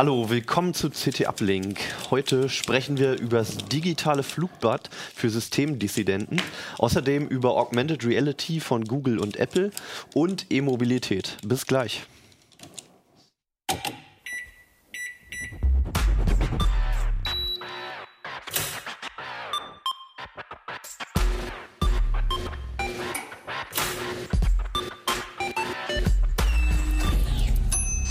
[0.00, 1.78] Hallo, willkommen zu CT Uplink.
[2.10, 6.40] Heute sprechen wir über das digitale Flugbad für Systemdissidenten,
[6.78, 9.70] außerdem über Augmented Reality von Google und Apple
[10.14, 11.36] und E-Mobilität.
[11.44, 12.06] Bis gleich.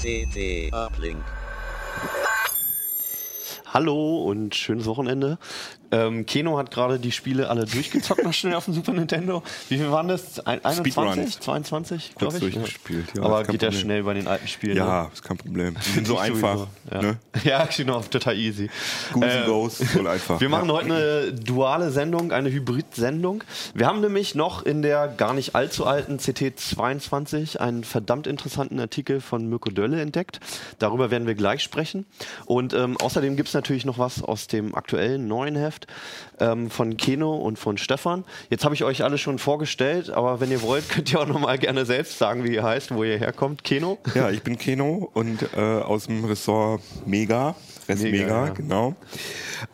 [0.04, 1.24] CT Uplink.
[3.72, 5.38] Hallo und schönes Wochenende.
[5.92, 9.44] Ähm, Keno hat gerade die Spiele alle durchgezockt noch schnell auf dem Super Nintendo.
[9.70, 10.40] Wie viel waren das?
[10.46, 11.34] Ein, 21?
[11.34, 11.44] Speedrun.
[11.44, 12.54] 22, Kurz glaube ich.
[12.56, 14.74] durchgespielt, ja, Aber geht ja schnell bei den alten Spielen.
[14.76, 14.80] ne?
[14.80, 15.76] Ja, ist kein Problem.
[15.86, 16.68] Die sind so einfach.
[16.92, 17.18] Ja, Ne?
[17.44, 18.70] ja genau, total easy.
[19.14, 20.40] Goose Äh, goes, voll einfach.
[20.42, 20.74] Wir machen ja.
[20.76, 23.44] heute eine duale Sendung, eine Hybrid-Sendung.
[23.74, 29.22] Wir haben nämlich noch in der gar nicht allzu alten CT22 einen verdammt interessanten Artikel
[29.22, 30.40] von Mirko Dölle entdeckt.
[30.80, 32.06] Darüber werden wir gleich sprechen.
[32.46, 35.79] Und ähm, außerdem gibt es natürlich noch was aus dem aktuellen neuen Heft
[36.40, 38.24] ähm, von Keno und von Stefan.
[38.50, 41.40] Jetzt habe ich euch alle schon vorgestellt, aber wenn ihr wollt, könnt ihr auch noch
[41.40, 43.64] mal gerne selbst sagen, wie ihr heißt, wo ihr herkommt.
[43.64, 43.98] Keno?
[44.16, 47.56] Ja, ich bin Keno und äh, aus dem Ressort Mega.
[47.88, 48.54] Rest Mega, Mega, ja.
[48.54, 48.96] genau.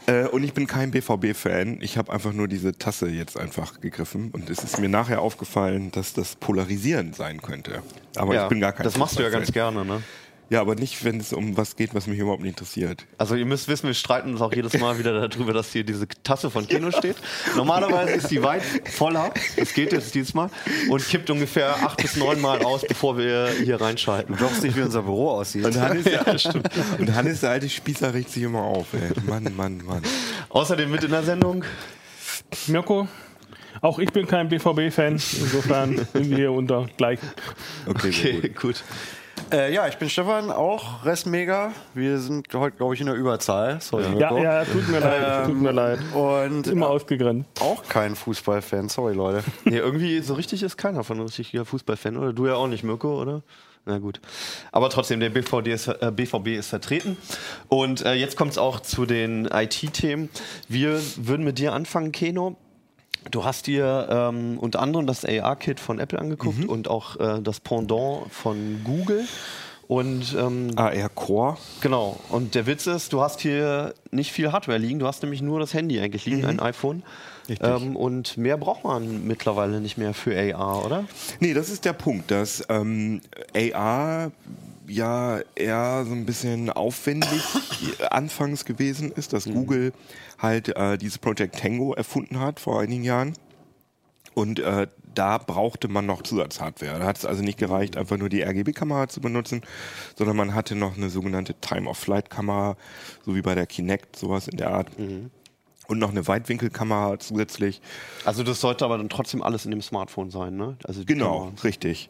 [0.08, 1.80] Äh, und ich bin kein BVB-Fan.
[1.82, 4.32] Ich habe einfach nur diese Tasse jetzt einfach gegriffen.
[4.32, 7.84] Und es ist mir nachher aufgefallen, dass das polarisierend sein könnte.
[8.16, 10.02] Aber ich bin gar kein Das machst du ja ganz gerne, ne?
[10.50, 13.06] Ja, aber nicht, wenn es um was geht, was mich überhaupt nicht interessiert.
[13.18, 16.08] Also ihr müsst wissen, wir streiten uns auch jedes Mal wieder darüber, dass hier diese
[16.08, 17.16] Tasse von Kino steht.
[17.56, 20.50] Normalerweise ist die weit voller, das geht jetzt dieses Mal,
[20.90, 24.34] und kippt ungefähr acht bis neun Mal aus, bevor wir hier reinschalten.
[24.34, 25.66] Du glaubst nicht, wie unser Büro aussieht.
[25.66, 26.06] Und Hannes,
[27.00, 28.94] und Hannes, der alte Spießer, regt sich immer auf.
[28.94, 29.12] Ey.
[29.28, 30.04] Mann, Mann, Mann.
[30.50, 31.64] Außerdem mit in der Sendung,
[32.68, 33.08] Mirko,
[33.82, 37.28] auch ich bin kein BVB-Fan, insofern sind wir hier unter gleichen.
[37.88, 38.62] Okay, sehr okay, gut.
[38.62, 38.84] gut.
[39.52, 41.72] Äh, ja, ich bin Stefan, auch Rest Mega.
[41.94, 43.80] Wir sind heute, glaube ich, in der Überzahl.
[43.80, 44.38] Sorry, Ja, Mirko.
[44.40, 46.00] ja, tut mir leid, tut mir leid.
[46.14, 47.62] Und Immer ausgegrenzt.
[47.62, 48.90] auch kein Fußballfan.
[48.90, 49.44] Sorry, Leute.
[49.66, 52.34] Nee, irgendwie so richtig ist keiner von uns richtiger Fußballfan, oder?
[52.34, 53.44] Du ja auch nicht, Mirko, oder?
[53.86, 54.20] Na gut.
[54.72, 57.16] Aber trotzdem, der BVD ist, äh, BVB ist vertreten.
[57.68, 60.30] Und äh, jetzt kommt es auch zu den IT-Themen.
[60.68, 62.58] Wir würden mit dir anfangen, Keno.
[63.32, 67.60] Du hast dir ähm, unter anderem das AR-Kit von Apple angeguckt und auch äh, das
[67.60, 69.26] Pendant von Google.
[69.88, 71.58] Und ähm, AR Core.
[71.82, 72.20] Genau.
[72.30, 74.98] Und der Witz ist, du hast hier nicht viel Hardware liegen.
[74.98, 77.04] Du hast nämlich nur das Handy eigentlich liegen, ein iPhone.
[77.62, 81.04] Ähm, und mehr braucht man mittlerweile nicht mehr für AR, oder?
[81.40, 83.22] Nee, das ist der Punkt, dass ähm,
[83.54, 84.32] AR
[84.88, 87.42] ja eher so ein bisschen aufwendig
[88.10, 89.94] anfangs gewesen ist, dass Google
[90.40, 93.34] halt äh, dieses Project Tango erfunden hat vor einigen Jahren.
[94.34, 97.00] Und äh, da brauchte man noch Zusatzhardware.
[97.00, 99.62] Da hat es also nicht gereicht, einfach nur die RGB-Kamera zu benutzen,
[100.18, 102.76] sondern man hatte noch eine sogenannte Time-of-Flight-Kamera,
[103.26, 104.90] so wie bei der Kinect, sowas in der Art.
[105.88, 107.80] Und noch eine Weitwinkelkamera zusätzlich.
[108.26, 110.76] Also das sollte aber dann trotzdem alles in dem Smartphone sein, ne?
[110.84, 111.62] Also Genau, Kamera.
[111.64, 112.10] richtig.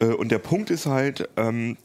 [0.00, 1.76] Äh, Und der Punkt ist halt, ähm,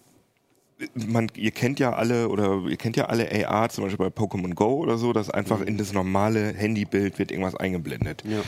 [0.94, 4.54] man, ihr kennt ja alle oder ihr kennt ja alle AR, zum Beispiel bei Pokémon
[4.54, 8.24] Go oder so, dass einfach in das normale Handybild wird irgendwas eingeblendet.
[8.26, 8.42] Ja.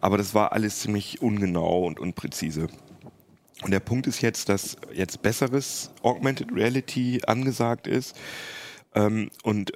[0.00, 2.68] Aber das war alles ziemlich ungenau und unpräzise.
[3.62, 8.16] Und der Punkt ist jetzt, dass jetzt besseres Augmented Reality angesagt ist.
[8.94, 9.72] Ähm, und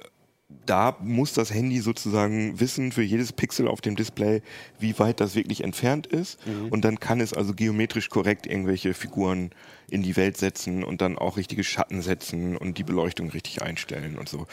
[0.69, 4.41] da muss das Handy sozusagen wissen für jedes Pixel auf dem Display,
[4.79, 6.37] wie weit das wirklich entfernt ist.
[6.69, 9.51] Und dann kann es also geometrisch korrekt irgendwelche Figuren
[9.89, 14.17] in die Welt setzen und dann auch richtige Schatten setzen und die Beleuchtung richtig einstellen
[14.17, 14.45] und so.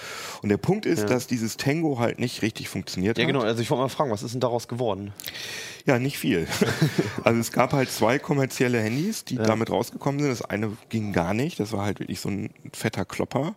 [0.42, 3.28] Und der Punkt ist, dass dieses Tango halt nicht richtig funktioniert Ja, hat.
[3.32, 3.40] genau.
[3.42, 5.12] Also ich wollte mal fragen, was ist denn daraus geworden?
[5.86, 6.46] Ja, nicht viel.
[7.24, 10.30] also es gab halt zwei kommerzielle Handys, die damit rausgekommen sind.
[10.30, 11.58] Das eine ging gar nicht.
[11.58, 13.56] Das war halt wirklich so ein fetter Klopper.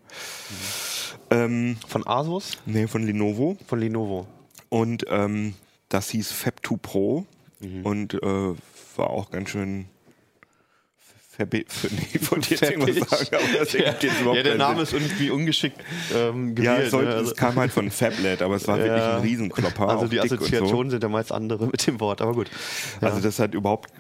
[1.30, 2.58] Ähm, Von Asus?
[2.66, 3.58] nee, von Lenovo.
[3.68, 4.28] Von Lenovo.
[4.70, 5.54] Und ähm,
[5.90, 7.26] das hieß Fab 2 Pro
[7.84, 8.54] und äh,
[8.98, 9.86] war auch ganz schön
[11.30, 11.58] verbe
[11.92, 15.02] nee, ich wollte jetzt irgendwas sagen, aber das ergibt jetzt überhaupt ja, der Name Sinn.
[15.02, 15.80] ist irgendwie ungeschickt
[16.16, 16.78] ähm, gewählt.
[16.80, 17.16] Ja, es, sollte, ne?
[17.16, 19.18] Also- es kam halt von Fablet, aber es war wirklich Ja.
[19.18, 19.88] ein Riesenklopper.
[19.90, 20.36] Also die und so.
[20.36, 22.50] Assoziationen sind ja meist andere mit dem Wort, aber gut.
[23.02, 23.10] Ja.
[23.10, 23.92] Also das hat überhaupt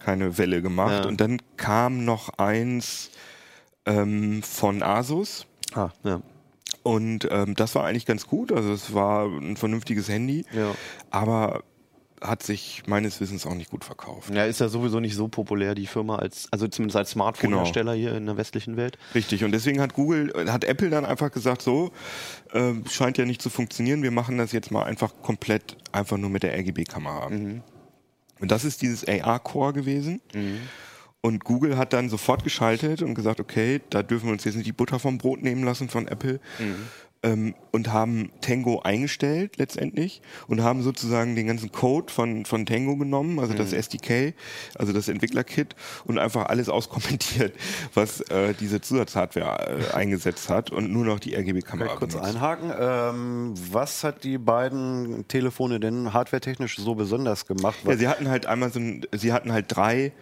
[0.00, 1.04] keine Welle gemacht.
[1.04, 1.08] Ja.
[1.08, 3.10] Und dann kam noch eins
[3.84, 5.46] ähm, von Asus.
[5.74, 6.20] ah, ja.
[6.82, 8.52] Und ähm, das war eigentlich ganz gut.
[8.52, 10.44] Also es war ein vernünftiges Handy.
[10.52, 10.74] Ja.
[11.10, 11.62] Aber
[12.20, 14.30] hat sich meines Wissens auch nicht gut verkauft.
[14.32, 18.14] ja, ist ja sowieso nicht so populär, die Firma, als, also zumindest als Smartphone-Hersteller hier
[18.14, 18.98] in der westlichen Welt.
[19.14, 19.44] Richtig.
[19.44, 21.92] Und deswegen hat Google, hat Apple dann einfach gesagt, so,
[22.52, 24.02] äh, scheint ja nicht zu funktionieren.
[24.02, 27.26] Wir machen das jetzt mal einfach komplett einfach nur mit der RGB-Kamera.
[27.26, 27.62] Und
[28.40, 30.20] das ist dieses AR-Core gewesen.
[31.26, 34.66] Und Google hat dann sofort geschaltet und gesagt, okay, da dürfen wir uns jetzt nicht
[34.68, 36.38] die Butter vom Brot nehmen lassen von Apple.
[37.24, 42.96] Ähm, und haben Tango eingestellt letztendlich und haben sozusagen den ganzen Code von, von Tango
[42.96, 44.34] genommen, also das SDK,
[44.76, 45.74] also das Entwicklerkit
[46.04, 47.54] und einfach alles auskommentiert,
[47.92, 52.36] was äh, diese Zusatzhardware äh, eingesetzt hat und nur noch die RGB-Kamera Kurz benutzt.
[52.36, 52.72] einhaken.
[52.78, 57.78] Ähm, was hat die beiden Telefone denn hardwaretechnisch so besonders gemacht?
[57.84, 60.12] Ja, sie hatten halt einmal so ein, sie hatten halt drei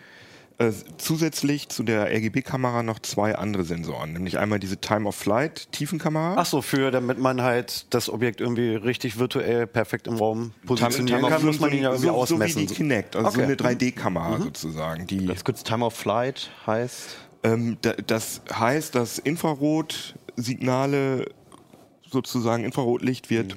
[0.58, 5.72] äh, zusätzlich zu der RGB-Kamera noch zwei andere Sensoren, nämlich einmal diese Time of Flight
[5.72, 6.34] Tiefenkamera.
[6.38, 11.20] Ach so, für, damit man halt das Objekt irgendwie richtig virtuell perfekt im Raum positionieren
[11.22, 12.66] Time kann, muss man ihn ja irgendwie so, so wie ausmessen.
[12.66, 13.36] die Kinect, also Okay.
[13.38, 15.06] so eine 3D-Kamera sozusagen.
[15.08, 17.08] Die, Ganz kurz, Time of Flight heißt.
[17.42, 21.24] ähm, da, das heißt, dass Infrarotsignale
[22.10, 23.56] sozusagen Infrarotlicht wird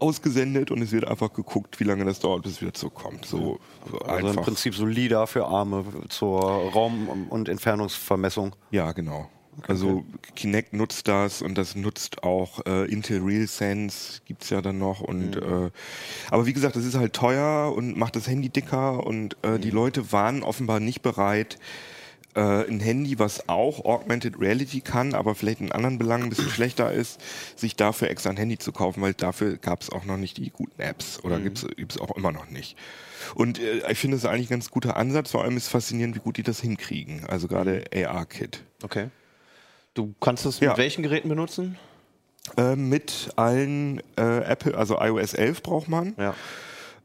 [0.00, 3.26] ausgesendet und es wird einfach geguckt, wie lange das dauert, bis es wieder zurückkommt.
[3.26, 3.60] So,
[3.90, 4.44] so Also im einfach.
[4.44, 8.56] Prinzip so LIDAR für Arme zur Raum- und Entfernungsvermessung.
[8.70, 9.28] Ja, genau.
[9.66, 10.04] Also
[10.36, 15.00] Kinect nutzt das und das nutzt auch äh, Intel RealSense, gibt's ja dann noch.
[15.00, 15.70] Und äh,
[16.30, 19.70] aber wie gesagt, das ist halt teuer und macht das Handy dicker und äh, die
[19.70, 21.58] Leute waren offenbar nicht bereit,
[22.34, 26.48] äh, ein Handy, was auch Augmented Reality kann, aber vielleicht in anderen Belangen ein bisschen
[26.50, 27.20] schlechter ist,
[27.56, 30.50] sich dafür extra ein Handy zu kaufen, weil dafür gab es auch noch nicht die
[30.50, 32.76] guten Apps oder gibt's gibt's auch immer noch nicht.
[33.34, 36.20] Und äh, ich finde es eigentlich ein ganz guter Ansatz, vor allem ist faszinierend, wie
[36.20, 37.24] gut die das hinkriegen.
[37.26, 38.62] Also gerade AR-Kit.
[38.82, 39.08] Okay.
[39.94, 40.70] Du kannst es Ja.
[40.70, 41.76] mit welchen Geräten benutzen?
[42.56, 46.14] Äh, mit allen äh, Apple, also iOS 11 braucht man.
[46.16, 46.34] Ja.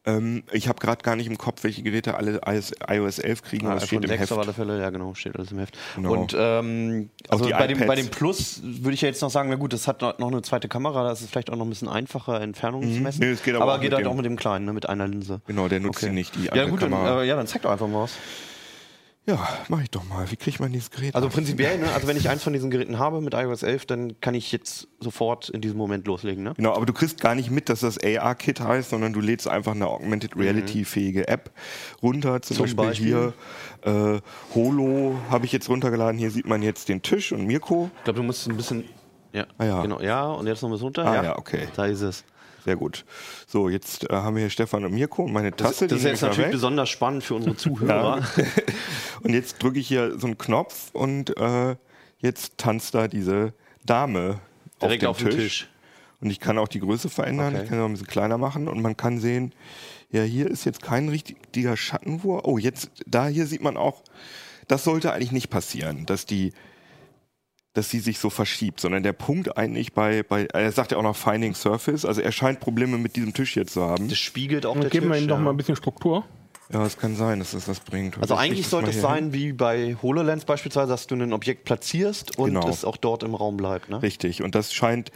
[0.07, 3.67] Ähm, ich habe gerade gar nicht im Kopf, welche Geräte alle iOS, iOS 11 kriegen,
[3.67, 4.31] aber es steht im 6 Heft.
[4.33, 5.77] auf alle Fälle, ja genau, steht alles im Heft.
[5.95, 6.11] Genau.
[6.13, 9.55] Und ähm, also bei dem, bei dem Plus würde ich ja jetzt noch sagen, na
[9.55, 12.39] gut, das hat noch eine zweite Kamera, da ist vielleicht auch noch ein bisschen einfacher,
[12.41, 13.19] Entfernungen zu messen.
[13.21, 15.41] Nee, es geht aber auch geht halt auch mit dem kleinen, ne, mit einer Linse.
[15.47, 16.13] Genau, der nutzt Okay.
[16.13, 17.23] nicht, die Ja andere gut, dann, Kamera.
[17.23, 18.13] äh, ja, dann zeig doch einfach mal was.
[19.27, 20.29] Ja, mache ich doch mal.
[20.29, 21.15] Wie kriegt man dieses Gerät?
[21.15, 24.19] Also prinzipiell, ne, also wenn ich eins von diesen Geräten habe mit iOS 11, dann
[24.21, 26.53] kann ich jetzt sofort in diesem Moment loslegen, ne?
[26.55, 29.73] Genau, aber du kriegst gar nicht mit, dass das AR-Kit heißt, sondern du lädst einfach
[29.73, 31.51] eine Augmented Reality-fähige App
[32.03, 32.41] runter.
[32.41, 33.33] Zum, Zum Beispiel, Beispiel?
[33.83, 34.21] hier äh,
[34.53, 36.19] Holo habe ich jetzt runtergeladen.
[36.19, 37.89] Hier sieht man jetzt den Tisch und Mirko.
[37.97, 38.83] Ich glaube, du musst ein bisschen.
[39.33, 39.81] Ja, Ah, ja.
[39.81, 39.99] genau.
[40.01, 41.05] Ja, und jetzt noch ein bisschen runter.
[41.05, 41.67] Ah, ja, okay.
[41.75, 42.23] Da ist es.
[42.65, 43.05] Sehr gut.
[43.47, 45.87] So, jetzt äh, haben wir hier Stefan und Mirko und meine Das, Tasse.
[45.87, 46.51] das ist die jetzt natürlich weg.
[46.51, 48.25] besonders spannend für unsere Zuhörer.
[49.21, 51.75] und jetzt drücke ich hier so einen Knopf und äh,
[52.19, 53.53] jetzt tanzt da diese
[53.85, 54.39] Dame
[54.81, 55.69] Direkt auf dem Tisch.
[56.21, 57.63] Und ich kann auch die Größe verändern, Okay.
[57.63, 59.53] ich kann sie auch ein bisschen kleiner machen und man kann sehen,
[60.11, 62.41] ja, hier ist jetzt kein richtiger Schattenwurf.
[62.45, 64.01] Oh, jetzt, da hier sieht man auch,
[64.67, 66.51] das sollte eigentlich nicht passieren, dass die,
[67.75, 71.03] dass sie sich so verschiebt, sondern der Punkt eigentlich bei, bei, er sagt ja auch
[71.03, 74.09] noch Finding Surface, also er scheint Probleme mit diesem Tisch hier zu haben.
[74.09, 75.43] Das spiegelt auch Dann der geben wir Tisch, ihm doch ja.
[75.43, 76.25] mal ein bisschen Struktur.
[76.73, 78.17] Ja, es kann sein, dass das was bringt.
[78.19, 79.25] Also Ich eigentlich sollte es hier hin.
[79.25, 82.67] sein wie bei HoloLens beispielsweise, dass du ein Objekt platzierst und Genau.
[82.67, 83.89] es auch dort im Raum bleibt.
[83.89, 84.01] Ne?
[84.01, 84.41] Richtig.
[84.41, 85.11] Und das scheint,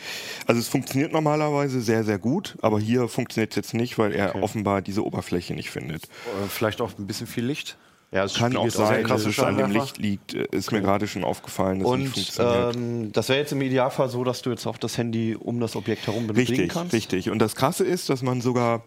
[0.45, 4.35] also es funktioniert normalerweise sehr, sehr gut, aber hier funktioniert es jetzt nicht, weil er
[4.43, 6.03] offenbar diese Oberfläche nicht findet.
[6.03, 7.77] Äh, Vielleicht auch ein bisschen viel Licht.
[8.11, 9.69] Ja, es Kann auch sein, dass es an dem.
[9.71, 10.33] Licht liegt.
[10.33, 12.75] Äh, Ist mir gerade schon aufgefallen, dass es nicht Und funktioniert.
[12.75, 15.75] ähm, das wäre jetzt im Idealfall so, dass du jetzt auch das Handy um das
[15.75, 16.93] Objekt herum bewegen Richtig, kannst.
[16.93, 17.29] richtig.
[17.29, 18.81] Und das Krasse ist, dass man sogar,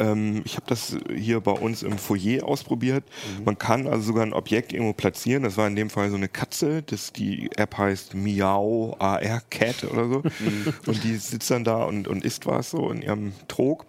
[0.00, 3.04] ähm, ich habe das hier bei uns im Foyer ausprobiert,
[3.38, 3.44] Mhm.
[3.44, 5.44] man kann also sogar ein Objekt irgendwo platzieren.
[5.44, 9.84] Das war in dem Fall so eine Katze, das, die App heißt Miau AR Cat
[9.84, 10.22] oder so.
[10.40, 10.74] Mhm.
[10.88, 13.86] Und die sitzt dann da und, und isst was so in ihrem Trog.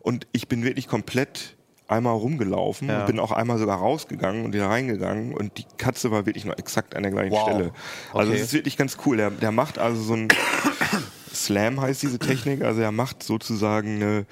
[0.00, 1.55] Und ich bin wirklich komplett
[1.88, 3.04] einmal rumgelaufen, Ja.
[3.06, 6.96] bin auch einmal sogar rausgegangen und wieder reingegangen und die Katze war wirklich noch exakt
[6.96, 7.42] an der gleichen Wow.
[7.48, 7.72] Stelle.
[8.12, 8.40] Also Okay.
[8.40, 9.16] es ist wirklich ganz cool.
[9.18, 10.28] Der, der macht also so ein
[11.32, 14.26] Slam heißt diese Technik, also er macht sozusagen eine,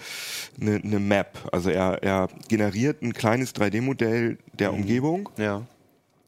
[0.61, 1.39] eine, eine Map.
[1.53, 4.79] Also er, er generiert ein kleines 3D-Modell der Mhm.
[4.79, 5.63] Umgebung Ja.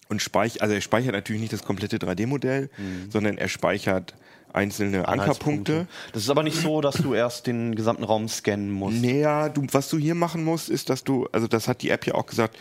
[0.09, 2.69] und speichert, also er speichert natürlich nicht das komplette 3D-Modell,
[3.09, 4.15] sondern er speichert
[4.57, 5.87] einzelne Ankerpunkte.
[6.13, 9.03] Das ist aber nicht so, dass du erst den gesamten Raum scannen musst.
[9.03, 12.07] Naja, du, was du hier machen musst, ist, dass du, also das hat die App
[12.07, 12.57] ja auch gesagt,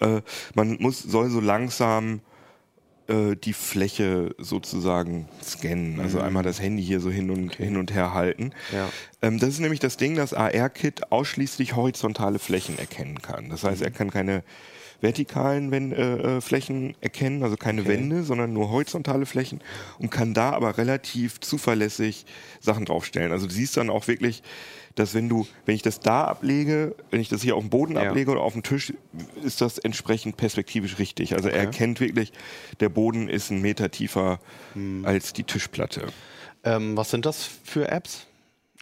[0.00, 0.20] äh,
[0.54, 2.20] man muss, soll so langsam
[3.10, 6.00] äh, die Fläche sozusagen scannen.
[6.00, 8.52] Also einmal das Handy hier so hin und, hin und her halten.
[8.72, 8.88] Ja.
[9.20, 13.50] Ähm, das ist nämlich das Ding, dass AR-Kit ausschließlich horizontale Flächen erkennen kann.
[13.50, 14.44] Das heißt, er kann keine
[15.00, 19.60] vertikalen Wän- äh, äh, Flächen erkennen, also keine Wände, sondern nur horizontale Flächen
[19.98, 22.26] und kann da aber relativ zuverlässig
[22.60, 23.32] Sachen draufstellen.
[23.32, 24.42] Also du siehst dann auch wirklich,
[24.96, 27.94] dass wenn du, wenn ich das da ablege, wenn ich das hier auf dem Boden
[27.94, 28.08] Ja.
[28.10, 28.92] ablege oder auf dem Tisch,
[29.42, 31.34] ist das entsprechend perspektivisch richtig.
[31.34, 31.64] Also er Okay.
[31.66, 32.32] erkennt wirklich,
[32.80, 34.40] der Boden ist ein Meter tiefer
[34.74, 35.04] Hm.
[35.06, 36.08] als die Tischplatte.
[36.64, 38.26] Ähm, was sind das für Apps?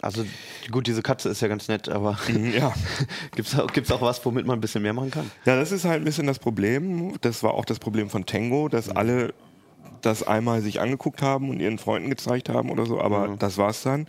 [0.00, 0.24] Also
[0.70, 2.18] gut, diese Katze ist ja ganz nett, aber
[2.54, 2.72] Ja.
[3.34, 5.30] gibt's auch, gibt's auch was, womit man ein bisschen mehr machen kann?
[5.44, 7.16] Ja, das ist halt ein bisschen das Problem.
[7.20, 9.34] Das war auch das Problem von Tango, dass alle
[10.02, 13.82] das einmal sich angeguckt haben und ihren Freunden gezeigt haben oder so, aber das war's
[13.82, 14.06] dann.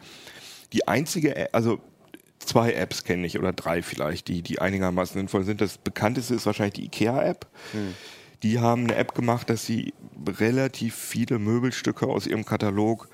[0.73, 1.79] Die einzige, also
[2.37, 5.61] zwei Apps kenne ich oder drei vielleicht, die, die einigermaßen sinnvoll sind.
[5.61, 7.47] Das bekannteste ist wahrscheinlich die IKEA-App.
[8.43, 9.93] Die haben eine App gemacht, dass sie
[10.27, 13.09] relativ viele Möbelstücke aus ihrem Katalog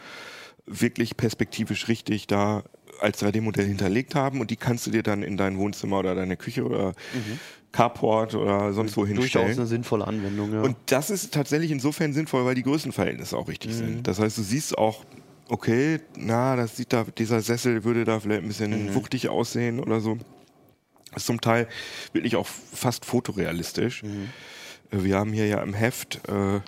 [0.65, 2.63] wirklich perspektivisch richtig da
[3.01, 6.37] als 3D-Modell hinterlegt haben und die kannst du dir dann in dein Wohnzimmer oder deine
[6.37, 6.93] Küche oder
[7.71, 9.51] Carport oder sonst wo Durchaus hinstellen.
[9.57, 10.61] eine sinnvolle Anwendung, ja.
[10.61, 14.07] Und das ist tatsächlich insofern sinnvoll, weil die Größenverhältnisse auch richtig sind.
[14.07, 15.03] Das heißt, du siehst auch,
[15.49, 19.99] okay, na, das sieht da, dieser Sessel würde da vielleicht ein bisschen wuchtig aussehen oder
[19.99, 20.17] so.
[21.15, 21.67] Ist zum Teil
[22.13, 24.03] wirklich auch fast fotorealistisch.
[24.03, 26.61] Äh, Wir haben hier ja im Heft äh,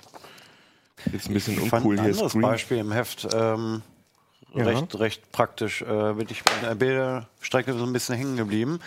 [1.12, 2.42] jetzt ein bisschen Ich fand uncool ein hier anderes Screen.
[2.42, 3.82] Beispiel im Heft ähm,
[4.54, 4.64] Ja.
[4.64, 5.82] recht, recht praktisch.
[5.82, 8.80] Äh, bin ich bei der Bilderstrecke so ein bisschen hängen geblieben.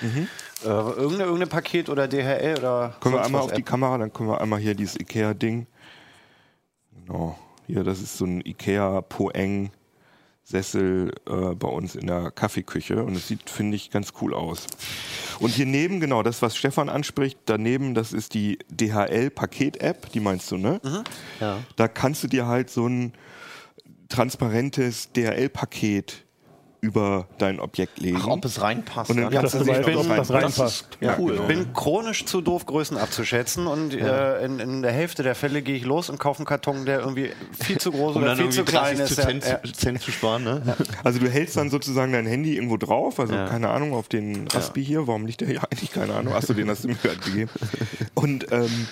[0.64, 3.00] Äh, irgendeine, irgendeine Paket oder DHL oder Mhm.
[3.02, 3.66] Können wir einmal auf die App?
[3.68, 5.68] Kamera, dann können wir einmal hier dieses Ikea-Ding.
[7.06, 7.38] Genau.
[7.68, 9.72] Hier, das ist so ein Ikea Poeng
[10.44, 14.68] Sessel äh, bei uns in der Kaffeeküche und es sieht, finde ich, ganz cool aus.
[15.40, 20.52] Und hier neben, genau, das, was Stefan anspricht, daneben, das ist die DHL-Paket-App, die meinst
[20.52, 20.82] du, ne?
[21.40, 21.60] ja.
[21.76, 23.14] Da kannst du dir halt so ein
[24.10, 26.26] transparentes DHL-Paket
[26.82, 28.18] über dein Objekt legen.
[28.22, 29.12] Ach, ob es reinpasst.
[29.12, 29.40] Und dann ja.
[29.40, 30.88] kannst du sehen, ob das reinpasst.
[31.00, 31.34] Ja, cool.
[31.34, 31.44] genau.
[31.44, 35.62] Ich bin chronisch zu doof, Größen abzuschätzen und äh, in, in der Hälfte der Fälle
[35.62, 38.50] gehe ich los und kaufe einen Karton, der irgendwie viel zu groß um oder viel
[38.50, 39.16] zu klein 30 ist.
[39.16, 39.64] zu Ja, 10, ja.
[39.64, 40.76] zu, 10 zu sparen, ne?
[41.04, 43.48] Also du hältst dann sozusagen dein Handy irgendwo drauf, also Ja.
[43.48, 45.06] keine Ahnung, auf den Raspi hier.
[45.08, 45.92] Warum liegt der hier eigentlich?
[45.92, 46.34] Keine Ahnung.
[46.34, 47.50] Achso, den hast du mir gerade gegeben.
[48.16, 48.88] Und ähm,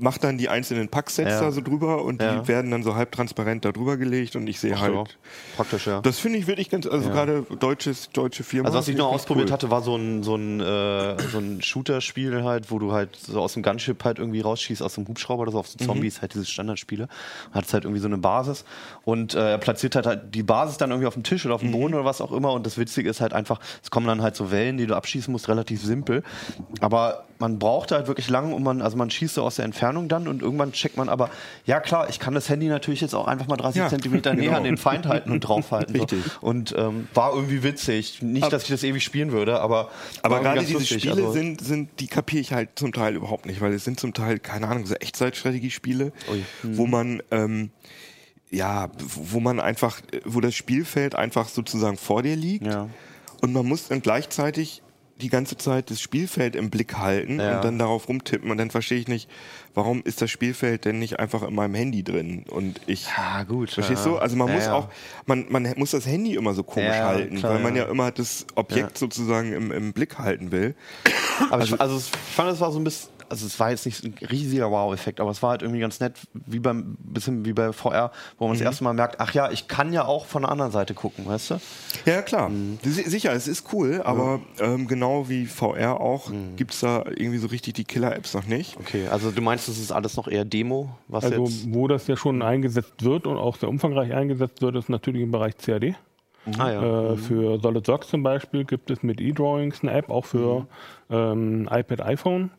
[0.00, 1.40] mach dann die einzelnen Packsets Ja.
[1.40, 2.40] da so drüber und Ja.
[2.40, 4.92] die werden dann so halbtransparent da drüber gelegt und ich sehe Ach halt.
[4.94, 5.04] so.
[5.56, 6.00] Praktisch, ja.
[6.00, 8.66] Das finde ich wirklich ganz, also gerade deutsches, deutsche Firma.
[8.68, 9.52] Also was ich noch ausprobiert cool.
[9.52, 13.40] hatte, war so ein, so ein, äh, so ein Shooter-Spiel halt, wo du halt so
[13.40, 16.34] aus dem Gunship halt irgendwie rausschießt, aus dem Hubschrauber oder so auf so Zombies, halt
[16.34, 17.08] diese Standardspiele.
[17.52, 18.64] Hat halt irgendwie so eine Basis
[19.04, 21.60] und äh, er platziert halt, halt die Basis dann irgendwie auf dem Tisch oder auf
[21.60, 24.22] dem Boden oder was auch immer und das Witzige ist halt einfach, es kommen dann
[24.22, 26.22] halt so Wellen, die du abschießen musst, relativ simpel.
[26.80, 29.89] Aber man braucht halt wirklich lang und man, also man schießt so aus der Entfernung
[30.08, 31.30] dann und irgendwann checkt man aber,
[31.66, 34.44] ja klar, ich kann das Handy natürlich jetzt auch einfach mal 30 Ja, Zentimeter näher
[34.46, 34.56] genau.
[34.58, 35.94] an den Feind halten und draufhalten.
[35.96, 36.02] So.
[36.02, 36.42] Richtig.
[36.42, 38.22] Und ähm, war irgendwie witzig.
[38.22, 39.90] Nicht, dass ich das ewig spielen würde, aber.
[40.22, 40.98] Aber gerade diese lustig.
[41.02, 43.98] Spiele Also, sind, sind, die kapiere ich halt zum Teil überhaupt nicht, weil es sind
[44.00, 46.44] zum Teil, keine Ahnung, so Echtzeitstrategiespiele, Ui.
[46.62, 47.70] wo man, ähm,
[48.50, 52.88] ja, wo man einfach, wo das Spielfeld einfach sozusagen vor dir liegt Ja.
[53.42, 54.82] und man muss dann gleichzeitig
[55.20, 57.56] die ganze Zeit das Spielfeld im Blick halten Ja.
[57.56, 59.30] und dann darauf rumtippen und dann verstehe ich nicht,
[59.74, 63.70] warum ist das Spielfeld denn nicht einfach in meinem Handy drin und ich Ja, gut.
[63.70, 64.12] Verstehst ja.
[64.12, 64.18] du?
[64.18, 64.88] Also man ja, muss auch,
[65.26, 67.84] man, man muss das Handy immer so komisch halten, klar, weil man ja.
[67.84, 70.74] immer das Objekt sozusagen im, im Blick halten will.
[71.50, 73.10] Aber ich, also ich fand, es war so ein bisschen.
[73.30, 76.14] Also es war jetzt nicht ein riesiger Wow-Effekt, aber es war halt irgendwie ganz nett,
[76.34, 79.68] wie beim bisschen wie bei VR, wo man das erste Mal merkt, ach ja, ich
[79.68, 81.60] kann ja auch von der anderen Seite gucken, weißt du?
[82.06, 82.48] Ja, klar.
[82.48, 82.78] Mhm.
[82.82, 86.56] Si- Sicher, es ist cool, aber ähm, genau wie VR auch Mhm.
[86.56, 88.76] gibt's da irgendwie so richtig die Killer-Apps noch nicht.
[88.78, 91.72] Okay, also du meinst, das ist alles noch eher Demo, was Also jetzt.
[91.72, 95.30] wo das ja schon eingesetzt wird und auch sehr umfangreich eingesetzt wird, ist natürlich im
[95.30, 95.94] Bereich CAD.
[96.58, 97.12] Ah ja.
[97.12, 100.66] Äh, für SolidWorks zum Beispiel gibt es mit eDrawings eine App, auch für
[101.10, 102.50] ähm, iPad, iPhone,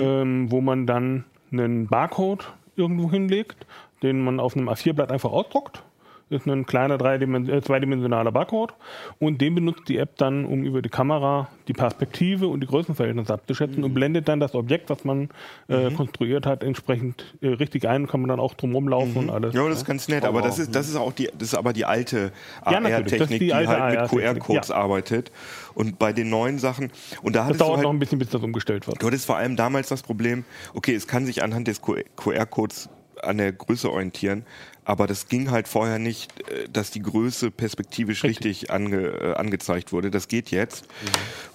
[0.00, 3.66] ähm, wo man dann einen Barcode irgendwo hinlegt,
[4.02, 5.82] den man auf einem A4-Blatt einfach ausdruckt.
[6.28, 8.74] Ist ein kleiner äh, zweidimensionaler Barcode
[9.20, 13.32] und den benutzt die App dann, um über die Kamera die Perspektive und die Größenverhältnisse
[13.32, 15.28] abzuschätzen und blendet dann das Objekt, was man
[15.68, 19.30] äh, konstruiert hat, entsprechend äh, richtig ein und kann man dann auch drum rumlaufen und
[19.30, 19.54] alles.
[19.54, 21.72] Ja, das ist ganz nett, aber das ist, das ist auch die, das ist aber
[21.72, 22.32] die alte
[22.64, 24.74] Ja, AR-Technik, die die, alte halt mit QR-Codes ja.
[24.74, 25.30] arbeitet.
[25.74, 26.90] Und bei den neuen Sachen,
[27.22, 29.00] und da Das hattest du dauert halt, noch ein bisschen, bis das umgestellt wird.
[29.00, 32.88] Du hattest vor allem damals das Problem, okay, es kann sich anhand des QR-Codes
[33.22, 34.44] an der Größe orientieren,
[34.88, 39.92] aber das ging halt vorher nicht, äh, dass die Größe perspektivisch richtig, ange, äh, angezeigt
[39.92, 40.10] wurde.
[40.12, 40.86] Das geht jetzt.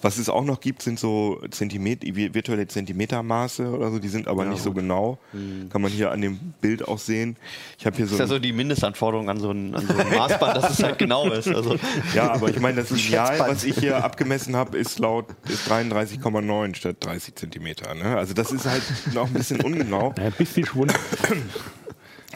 [0.02, 4.28] Was es auch noch gibt, sind so Zentimeter, vi- virtuelle Zentimetermaße oder so, die sind
[4.28, 5.18] aber nicht so genau.
[5.70, 7.36] Kann man hier an dem Bild auch sehen.
[7.78, 9.94] Ich habe hier so, Das ist ja so die Mindestanforderung an so ein, an so
[9.96, 11.48] ein Maßband, dass es halt genau ist.
[11.48, 11.76] Also,
[12.14, 13.38] ja, aber ich meine, das Schätzband.
[13.50, 17.94] was ich hier abgemessen habe, ist laut ist 33,9 statt 30 Zentimeter.
[17.94, 18.16] Ne?
[18.16, 18.82] Also das ist halt
[19.14, 20.12] noch ein bisschen ungenau.
[20.18, 20.92] Ja, ein bisschen Schwund.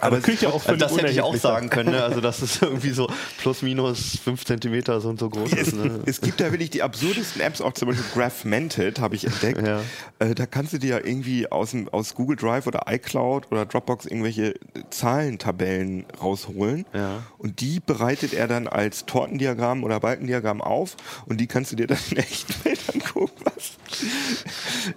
[0.01, 2.03] Aber Küche auch Also völlig das hätte ich auch sagen können, ne?
[2.03, 5.77] also dass es irgendwie so plus minus 5 Zentimeter so und so groß Es, ist.
[5.77, 6.01] Ne?
[6.07, 9.67] es gibt da wirklich die absurdesten Apps, auch zum Beispiel Graphmented habe ich entdeckt.
[9.67, 9.81] Ja.
[10.19, 13.67] Äh, da kannst du dir ja irgendwie aus, dem, aus Google Drive oder iCloud oder
[13.67, 14.55] Dropbox irgendwelche
[14.91, 16.87] Zahlentabellen rausholen.
[16.93, 17.23] Ja.
[17.39, 21.87] Und die bereitet er dann als Tortendiagramm oder Balkendiagramm auf und die kannst du dir
[21.87, 23.45] dann in echten Welt angucken.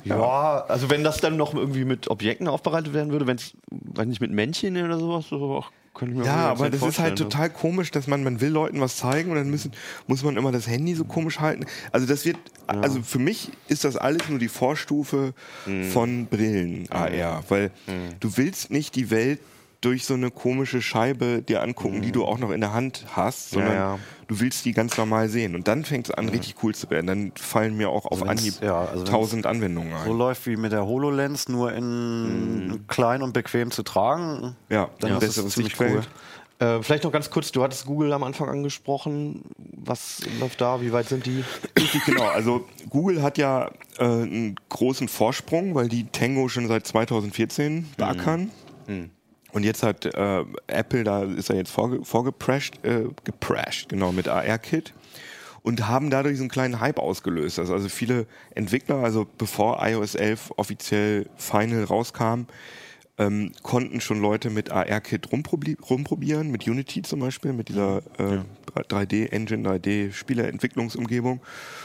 [0.04, 4.08] Ja, also wenn das dann noch irgendwie mit Objekten aufbereitet werden würde, wenn es, weiß
[4.08, 7.12] nicht, mit Männchen oder sowas, so, ach, könnte ich mir Ja, aber das ist halt
[7.12, 7.16] ne?
[7.16, 9.72] total komisch, dass man, man will Leuten was zeigen und dann müssen,
[10.08, 11.66] muss man immer das Handy so komisch halten.
[11.92, 15.34] Also das wird, also für mich ist das alles nur die Vorstufe
[15.66, 15.84] Mhm.
[15.84, 17.72] von Brillen AR, weil
[18.20, 19.40] du willst nicht die Welt
[19.82, 23.52] durch so eine komische Scheibe dir angucken, die du auch noch in der Hand hast,
[23.52, 23.80] sondern Mhm.
[23.80, 24.00] ja.
[24.30, 25.56] Du willst die ganz normal sehen.
[25.56, 27.08] Und dann fängt es an, richtig cool zu werden.
[27.08, 30.06] Dann fallen mir auch auf Also Anhieb ja, also tausend Anwendungen ein.
[30.06, 34.56] So läuft wie mit der HoloLens, nur in klein und bequem zu tragen.
[34.70, 36.04] ja, dann ist besseres es ziemlich cool.
[36.60, 39.44] Äh, vielleicht noch ganz kurz, du hattest Google am Anfang angesprochen.
[39.58, 40.82] Was läuft da?
[40.82, 41.44] Wie weit sind die?
[41.78, 42.28] Richtig, genau.
[42.28, 48.52] Also Google hat ja äh, einen großen Vorsprung, weil die Tango schon seit 2014 beackern.
[49.52, 54.28] Und jetzt hat äh, Apple, da ist er jetzt vorge vorgeprescht, äh, geprescht, genau, mit
[54.28, 54.94] AR-Kit.
[55.62, 57.60] Und haben dadurch so einen kleinen Hype ausgelöst.
[57.60, 62.46] Also, also viele Entwickler, also bevor iOS 11 offiziell final rauskam,
[63.18, 68.40] ähm, konnten schon Leute mit AR-Kit rumprobi rumprobieren, mit Unity zum Beispiel, mit dieser äh,
[68.78, 71.42] 3D-Engine, 3D-Spieleentwicklungsumgebung.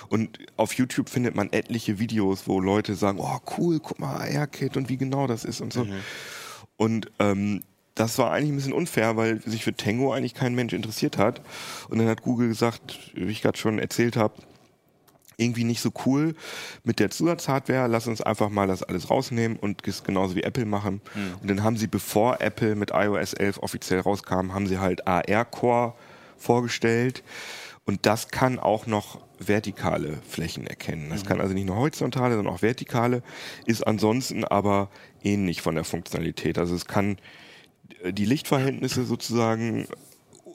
[0.09, 4.77] Und auf YouTube findet man etliche Videos, wo Leute sagen, oh cool, guck mal AR-Kit
[4.77, 5.85] und wie genau das ist und so.
[6.77, 7.63] Und ähm,
[7.95, 11.41] das war eigentlich ein bisschen unfair, weil sich für Tango eigentlich kein Mensch interessiert hat.
[11.89, 14.35] Und dann hat Google gesagt, wie ich gerade schon erzählt habe,
[15.37, 16.35] irgendwie nicht so cool
[16.85, 17.89] mit der Zusatzhardware.
[17.89, 21.01] Lass uns einfach mal das alles rausnehmen und es genauso wie Apple machen.
[21.41, 25.45] Und dann haben sie, bevor Apple mit iOS 11 offiziell rauskam, haben sie halt AR
[25.45, 25.95] Core
[26.37, 27.23] vorgestellt.
[27.87, 31.11] Und das kann auch noch vertikale Flächen erkennen.
[31.11, 33.23] Das kann also nicht nur horizontale, sondern auch vertikale,
[33.67, 34.89] ist ansonsten aber
[35.25, 36.59] ähnlich von der Funktionalität.
[36.59, 37.19] Also es kann
[38.03, 39.87] äh, die Lichtverhältnisse sozusagen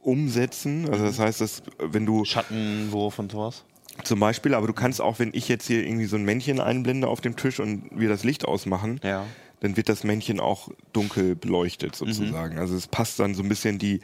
[0.03, 0.87] umsetzen.
[0.89, 3.65] Also das heißt, dass wenn du Schattenwurf und sowas?
[4.03, 7.07] zum Beispiel, aber du kannst auch, wenn ich jetzt hier irgendwie so ein Männchen einblende
[7.09, 9.25] auf dem Tisch und wir das Licht ausmachen, Ja.
[9.59, 12.57] dann wird das Männchen auch dunkel beleuchtet sozusagen.
[12.59, 13.99] Also es passt dann so ein bisschen die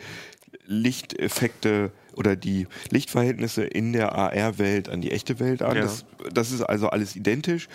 [0.66, 5.78] Lichteffekte oder die Lichtverhältnisse in der AR-Welt an die echte Welt an.
[5.78, 5.84] Ja.
[5.84, 7.68] Das, das ist also alles identisch.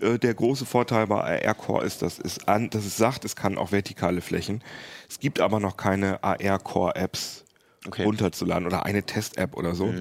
[0.00, 3.36] Äh, Der große Vorteil bei AR Core ist, dass es, an, dass es sagt, es
[3.36, 4.62] kann auch vertikale Flächen.
[5.08, 7.44] Es gibt aber noch keine AR Core Apps
[7.86, 8.02] Okay.
[8.02, 9.94] runterzuladen oder eine Test-App oder so.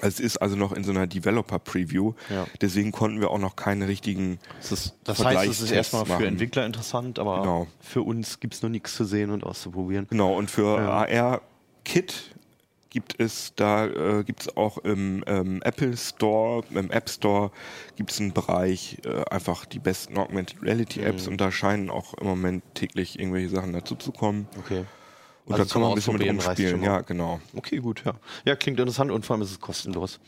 [0.00, 2.14] Es ist also noch in so einer Developer-Preview.
[2.30, 2.46] Ja.
[2.62, 4.38] Deswegen konnten wir auch noch keine richtigen.
[4.58, 6.24] Das, ist, das heißt, es ist erstmal für machen.
[6.24, 7.66] Entwickler interessant, aber Genau.
[7.80, 10.06] für uns gibt es noch nichts zu sehen und auszuprobieren.
[10.08, 12.30] Genau, und für AR-Kit
[12.90, 17.50] gibt es, da äh, gibt es auch im ähm, Apple Store, im App Store
[17.96, 21.32] gibt es einen Bereich, äh, einfach die besten Augmented Reality Apps Mhm.
[21.32, 24.48] und da scheinen auch im Moment täglich irgendwelche Sachen dazu zu kommen.
[24.58, 24.84] Okay.
[25.44, 26.82] Und Also da kann man ein bisschen mit rumspielen.
[26.82, 27.40] Ja, genau.
[27.54, 28.14] Okay, gut, ja.
[28.44, 30.20] Ja, klingt interessant und vor allem ist es kostenlos.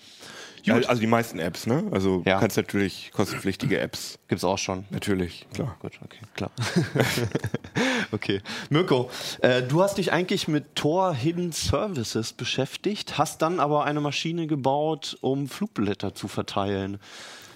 [0.64, 1.84] Ja, also die meisten Apps, ne?
[1.90, 2.34] Also Ja.
[2.34, 4.84] du kannst natürlich kostenpflichtige Apps, Gibt's auch schon.
[4.90, 5.76] natürlich, klar.
[5.80, 6.50] Gut, okay, klar.
[8.12, 8.40] okay.
[8.68, 14.00] Mirko, äh, du hast dich eigentlich mit Tor Hidden Services beschäftigt, hast dann aber eine
[14.00, 16.98] Maschine gebaut, um Flugblätter zu verteilen.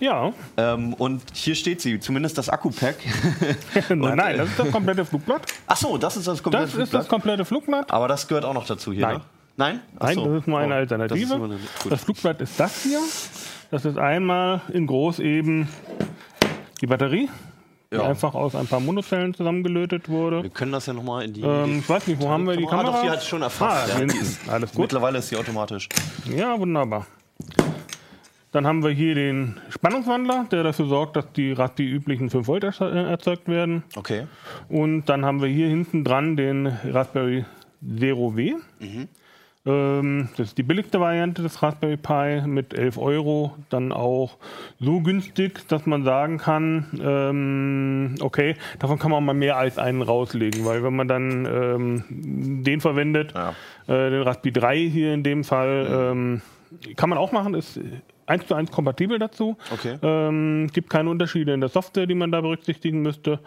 [0.01, 2.97] Ja, Ähm, und hier steht sie, zumindest das Akku-Pack.
[3.90, 5.43] nein, nein, das ist das komplette Flugblatt.
[5.67, 7.09] Ach so, das ist das komplette Das ist das Flugblatt.
[7.09, 7.90] komplette Flugblatt.
[7.93, 9.17] Aber das gehört auch noch dazu hier, Nein.
[9.19, 9.25] ne?
[9.57, 9.81] Nein?
[10.01, 10.27] Nein, so.
[10.27, 11.21] das ist nur eine Oh, Alternative.
[11.21, 11.59] Das, eine,
[11.90, 12.05] Das.
[12.05, 12.99] Flugblatt ist das hier.
[13.71, 15.69] Das ist einmal in groß eben
[16.81, 17.29] die Batterie,
[17.93, 18.03] die Ja.
[18.03, 20.43] einfach aus ein paar Monozellen zusammengelötet wurde.
[20.43, 21.43] Wir können das ja nochmal in die.
[21.43, 22.93] Ähm, ich weiß nicht, wo haben wir die Ah, Kamera?
[22.93, 23.95] doch, die hat es schon erfasst.
[23.95, 24.53] Ah, ja.
[24.53, 24.81] Alles gut.
[24.83, 25.88] Mittlerweile ist sie automatisch.
[26.37, 27.07] Ja, wunderbar.
[28.53, 32.62] Dann haben wir hier den Spannungswandler, der dafür sorgt, dass die, die üblichen 5 Volt
[32.62, 32.69] äh,
[33.11, 33.83] erzeugt werden.
[33.97, 34.27] Okay.
[34.69, 37.45] Und dann haben wir hier hinten dran den Raspberry
[37.99, 38.55] Zero W.
[38.81, 39.09] Ähm,
[39.64, 43.55] das ist die billigste Variante des Raspberry Pi mit 11 Euro.
[43.70, 44.37] Dann auch
[44.79, 50.03] so günstig, dass man sagen kann, ähm, okay, davon kann man mal mehr als einen
[50.03, 53.55] rauslegen, weil wenn man dann ähm, den verwendet, Ja.
[53.87, 56.42] äh, den Raspberry 3 hier in dem Fall, ähm,
[56.96, 57.81] kann man auch machen, ist
[58.27, 59.57] eins zu eins kompatibel dazu.
[59.72, 59.96] Okay.
[60.03, 63.38] Ähm, gibt keine Unterschiede in der Software, die man da berücksichtigen müsste.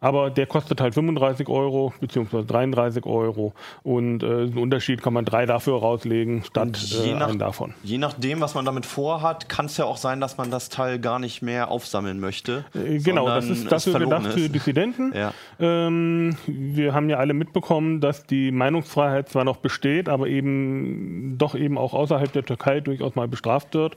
[0.00, 3.52] Aber der kostet halt 35 Euro beziehungsweise 33 Euro.
[3.82, 7.74] Und äh, einen Unterschied kann man drei dafür rauslegen, statt je äh, nach- einen davon.
[7.82, 10.98] Je nachdem, was man damit vorhat, kann es ja auch sein, dass man das Teil
[10.98, 12.64] gar nicht mehr aufsammeln möchte.
[12.74, 14.54] Äh, Genau, das ist dafür gedacht für ist.
[14.54, 15.12] Dissidenten.
[15.14, 15.32] Ja.
[15.60, 21.54] Ähm, wir haben ja alle mitbekommen, dass die Meinungsfreiheit zwar noch besteht, aber eben doch
[21.54, 23.96] eben auch außerhalb der Türkei durchaus mal bestraft wird.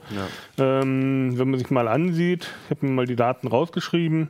[0.58, 4.30] Ähm, wenn man sich mal ansieht, ich habe mir mal die Daten rausgeschrieben.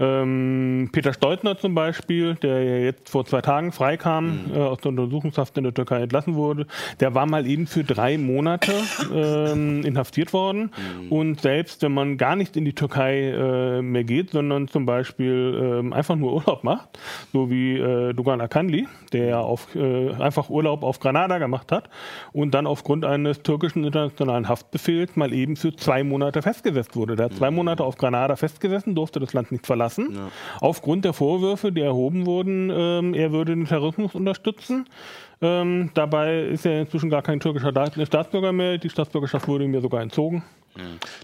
[0.00, 4.88] Ähm, Peter Steutner zum Beispiel, der ja jetzt vor zwei Tagen freikam, äh, aus der
[4.88, 6.66] Untersuchungshaft in der Türkei entlassen wurde,
[7.00, 8.72] der war mal eben für drei Monate
[9.14, 10.70] ähm, inhaftiert worden.
[11.10, 15.78] Und selbst wenn man gar nicht in die Türkei äh, mehr geht, sondern zum Beispiel
[15.80, 16.98] ähm, einfach nur Urlaub macht,
[17.34, 21.90] so wie äh, Dugan Akanli, der ja auf, äh, einfach Urlaub auf Granada gemacht hat
[22.32, 27.16] und dann aufgrund eines türkischen internationalen Haftbefehls mal eben für zwei Monate festgesetzt wurde.
[27.16, 29.89] Der hat zwei Monate auf Granada festgesessen, durfte das Land nicht verlassen.
[30.60, 34.86] Aufgrund der Vorwürfe, die erhoben wurden, ähm, er würde den Terrorismus unterstützen.
[35.42, 38.76] Ähm, dabei ist er inzwischen gar kein türkischer Da- Staatsbürger mehr.
[38.78, 40.42] Die Staatsbürgerschaft wurde ihm ja sogar entzogen.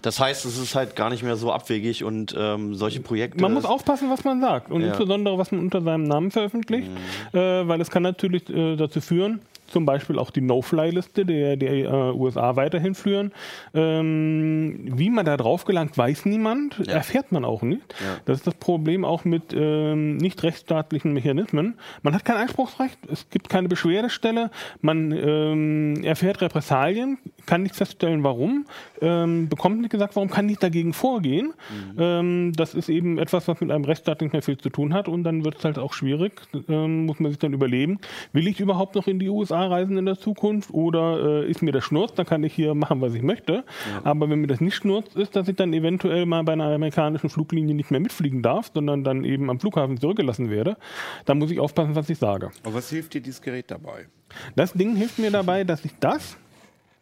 [0.01, 3.41] Das heißt, es ist halt gar nicht mehr so abwegig und ähm, solche Projekte.
[3.41, 4.89] Man muss aufpassen, was man sagt und Ja.
[4.89, 6.89] insbesondere, was man unter seinem Namen veröffentlicht,
[7.33, 11.71] äh, weil es kann natürlich äh, dazu führen, zum Beispiel auch die No-Fly-Liste der, der
[11.73, 13.31] äh, USA weiterhin führen.
[13.73, 17.95] Ähm, wie man da drauf gelangt, weiß niemand, erfährt man auch nicht.
[18.25, 21.75] Das ist das Problem auch mit ähm, nicht rechtsstaatlichen Mechanismen.
[22.01, 24.51] Man hat kein Einspruchsrecht, es gibt keine Beschwerdestelle,
[24.81, 28.65] man ähm, erfährt Repressalien, kann nicht feststellen, warum,
[29.01, 31.53] ähm, bekommt nicht gesagt, warum kann nicht dagegen vorgehen.
[31.97, 35.07] Ähm, das ist eben etwas, was mit einem Rechtsstaat nicht mehr viel zu tun hat
[35.07, 36.33] und dann wird es halt auch schwierig,
[36.67, 37.99] ähm, muss man sich dann überlegen,
[38.33, 41.71] will ich überhaupt noch in die USA reisen in der Zukunft oder äh, ist mir
[41.71, 43.63] das Schnurz, dann kann ich hier machen, was ich möchte.
[44.03, 47.29] Aber wenn mir das nicht Schnurz ist, dass ich dann eventuell mal bei einer amerikanischen
[47.29, 50.77] Fluglinie nicht mehr mitfliegen darf, sondern dann eben am Flughafen zurückgelassen werde,
[51.25, 52.51] dann muss ich aufpassen, was ich sage.
[52.63, 54.07] Aber was hilft dir dieses Gerät dabei?
[54.55, 56.37] Das Ding hilft mir dabei, dass ich das,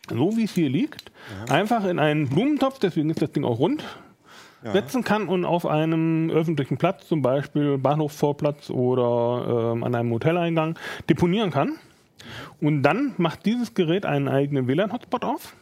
[0.10, 1.12] so wie es hier liegt,
[1.50, 3.84] einfach in einen Blumentopf, deswegen ist das Ding auch rund,
[4.64, 10.78] setzen kann und auf einem öffentlichen Platz, zum Beispiel Bahnhofsvorplatz oder ähm, an einem Hoteleingang,
[11.10, 11.74] deponieren kann.
[12.60, 15.54] Und dann macht dieses Gerät einen eigenen WLAN-Hotspot auf.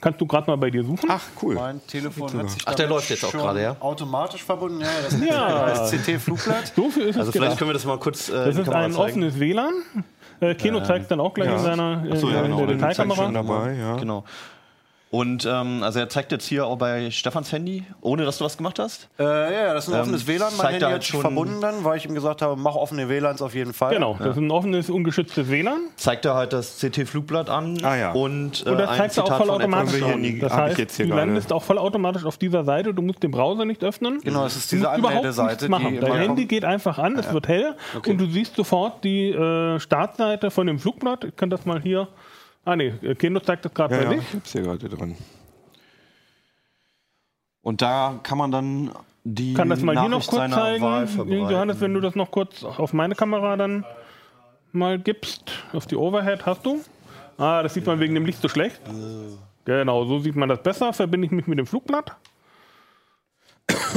[0.00, 1.08] Kannst du gerade mal bei dir suchen?
[1.10, 1.54] Ach, cool.
[1.54, 3.76] Mein Telefon hat sich Ach, der läuft jetzt auch schon gerade, ja?
[3.80, 4.80] automatisch verbunden.
[4.80, 5.12] Ja, das
[5.92, 6.14] ist Ja.
[6.16, 6.72] CT-Flugblatt.
[6.74, 7.58] so viel ist Also es vielleicht gedacht.
[7.58, 8.28] können wir das mal kurz.
[8.28, 8.96] Äh, Das ist ein zeigen.
[8.96, 9.72] offenes WLAN.
[10.42, 11.56] Äh, Keno zeigt dann auch gleich Ja.
[11.56, 12.58] in seiner äh, so, ja, in genau.
[12.58, 13.32] der Den zeigt Detailkamera.
[13.32, 13.96] dabei, ja.
[13.96, 14.24] Genau.
[15.12, 18.56] Und ähm, also er zeigt jetzt hier auch bei Stefans Handy, ohne dass du was
[18.56, 19.10] gemacht hast.
[19.18, 20.54] Äh, ja, das ist ein offenes WLAN.
[20.56, 23.54] Mein Handy hat schon- verbunden dann, weil ich ihm gesagt habe, mach offene WLANs auf
[23.54, 23.92] jeden Fall.
[23.92, 25.80] Genau, das ist ein offenes, ungeschütztes WLAN.
[25.96, 28.12] Zeigt er halt das CT-Flugblatt an Ah, ja.
[28.12, 30.38] und, äh, Und das zeigt er auch vollautomatisch an.
[30.40, 31.26] Das heißt, jetzt hier du gerade.
[31.26, 32.94] landest auch vollautomatisch auf dieser Seite.
[32.94, 34.18] Du musst den Browser nicht öffnen.
[34.24, 35.92] Genau, es ist diese musst überhaupt nichts Anmeldeseite, machen.
[35.92, 36.48] die Dein Handy kommt.
[36.48, 37.74] geht einfach an, es wird hell
[38.08, 41.24] und du siehst sofort die äh, Startseite von dem Flugblatt.
[41.24, 42.08] Ich kann das mal hier.
[42.64, 44.28] Ah nee, Keno zeigt das gerade Ja, bei ja, sich.
[44.28, 45.16] ich hab's hier gerade dran.
[47.62, 48.90] Und da kann man dann
[49.24, 51.30] die kann das mal hier noch Nachricht kurz zeigen.
[51.30, 53.84] Johannes, wenn du das noch kurz auf meine Kamera dann
[54.72, 56.80] mal gibst, auf die Overhead hast du.
[57.38, 58.80] Ah, das sieht man wegen dem Licht so schlecht.
[59.64, 60.92] Genau, so sieht man das besser.
[60.92, 62.16] Verbinde ich mich mit dem Flugblatt.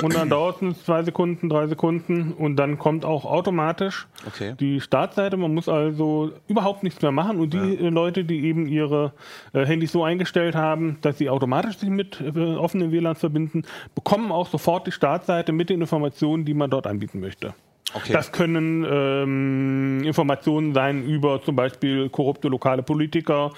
[0.01, 4.55] Und dann dauert es zwei Sekunden, drei Sekunden und dann kommt auch automatisch Okay.
[4.59, 5.37] die Startseite.
[5.37, 9.13] Man muss also überhaupt nichts mehr machen und die äh, Leute, die eben ihre
[9.53, 14.31] äh, Handys so eingestellt haben, dass sie automatisch sich mit äh, offenen WLANs verbinden, bekommen
[14.31, 17.53] auch sofort die Startseite mit den Informationen, die man dort anbieten möchte.
[17.93, 18.13] Okay.
[18.13, 23.51] Das können ähm, Informationen sein über zum Beispiel korrupte lokale Politiker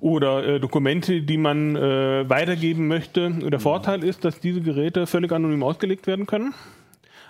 [0.00, 3.30] oder äh, Dokumente, die man äh, weitergeben möchte.
[3.30, 6.54] Der Vorteil ist, dass diese Geräte völlig anonym ausgelegt werden können.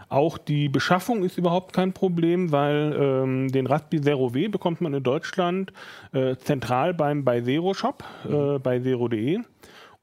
[0.09, 4.93] Auch die Beschaffung ist überhaupt kein Problem, weil ähm, den Raspberry Zero W bekommt man
[4.93, 5.73] in Deutschland
[6.13, 9.39] äh, zentral beim bei Zero Shop, äh, bei zero.de.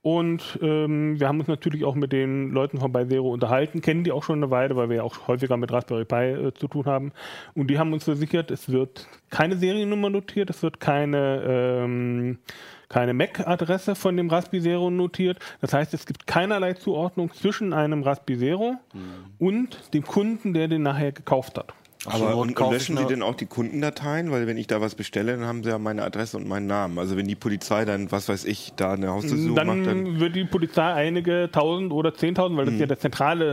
[0.07, 4.13] Und ähm, wir haben uns natürlich auch mit den Leuten von Zero unterhalten, kennen die
[4.13, 6.85] auch schon eine Weile, weil wir ja auch häufiger mit Raspberry Pi äh, zu tun
[6.85, 7.11] haben.
[7.55, 12.37] Und die haben uns versichert, es wird keine Seriennummer notiert, es wird keine, ähm,
[12.87, 15.39] keine MAC-Adresse von dem Raspberry Zero notiert.
[15.59, 18.75] Das heißt, es gibt keinerlei Zuordnung zwischen einem Raspberry Zero
[19.39, 21.73] und dem Kunden, der den nachher gekauft hat.
[22.07, 24.31] Aber Not und, und löschen die eine- denn auch die Kundendateien?
[24.31, 26.97] Weil wenn ich da was bestelle, dann haben sie ja meine Adresse und meinen Namen.
[26.99, 30.19] Also wenn die Polizei dann, was weiß ich, da eine Hausdurchsuchung Dann, macht, dann...
[30.19, 32.81] wird die Polizei einige tausend oder zehntausend, weil das ist Mhm.
[32.81, 33.45] ja der zentrale,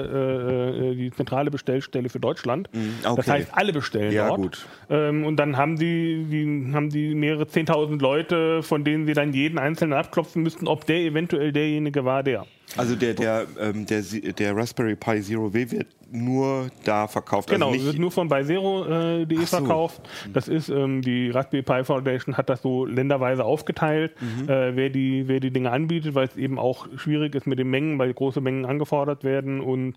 [0.82, 2.68] äh, äh, die zentrale Bestellstelle für Deutschland.
[3.02, 3.30] Das okay.
[3.30, 4.40] heißt, alle bestellen Ja, dort.
[4.40, 4.66] gut.
[4.90, 9.32] Ähm, und dann haben die, die, haben die mehrere zehntausend Leute, von denen sie dann
[9.32, 12.46] jeden einzelnen abklopfen müssten, ob der eventuell derjenige war, der.
[12.76, 17.50] Also der, der, ähm, der, der Raspberry Pi Zero W wird nur da verkauft.
[17.50, 19.56] Genau, also wird nur von Bizero.de äh, Ach so.
[19.58, 20.00] verkauft.
[20.32, 24.48] Das ist ähm, die Raspberry Pi Foundation hat das so länderweise aufgeteilt, Mhm.
[24.48, 27.68] äh, wer die wer die Dinge anbietet, weil es eben auch schwierig ist mit den
[27.70, 29.94] Mengen, weil große Mengen angefordert werden und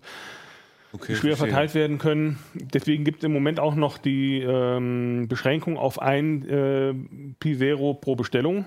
[0.92, 1.36] okay, schwer verstehe.
[1.48, 2.38] verteilt werden können.
[2.54, 6.94] Deswegen gibt es im Moment auch noch die ähm, Beschränkung auf ein äh,
[7.40, 8.66] Pi Zero pro Bestellung.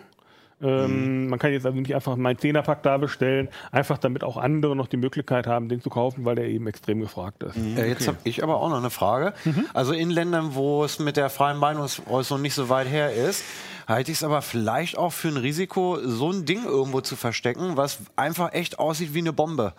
[0.61, 4.75] Ähm, Man kann jetzt also nicht einfach meinen Zehnerpack da bestellen, einfach damit auch andere
[4.75, 7.55] noch die Möglichkeit haben, den zu kaufen, weil der eben extrem gefragt ist.
[7.57, 9.33] Äh, jetzt habe ich aber auch noch eine Frage.
[9.73, 13.43] Also in Ländern, wo es mit der freien Meinungsäußerung nicht so weit her ist,
[13.87, 17.77] halte ich es aber vielleicht auch für ein Risiko, so ein Ding irgendwo zu verstecken,
[17.77, 19.73] was einfach echt aussieht wie eine Bombe.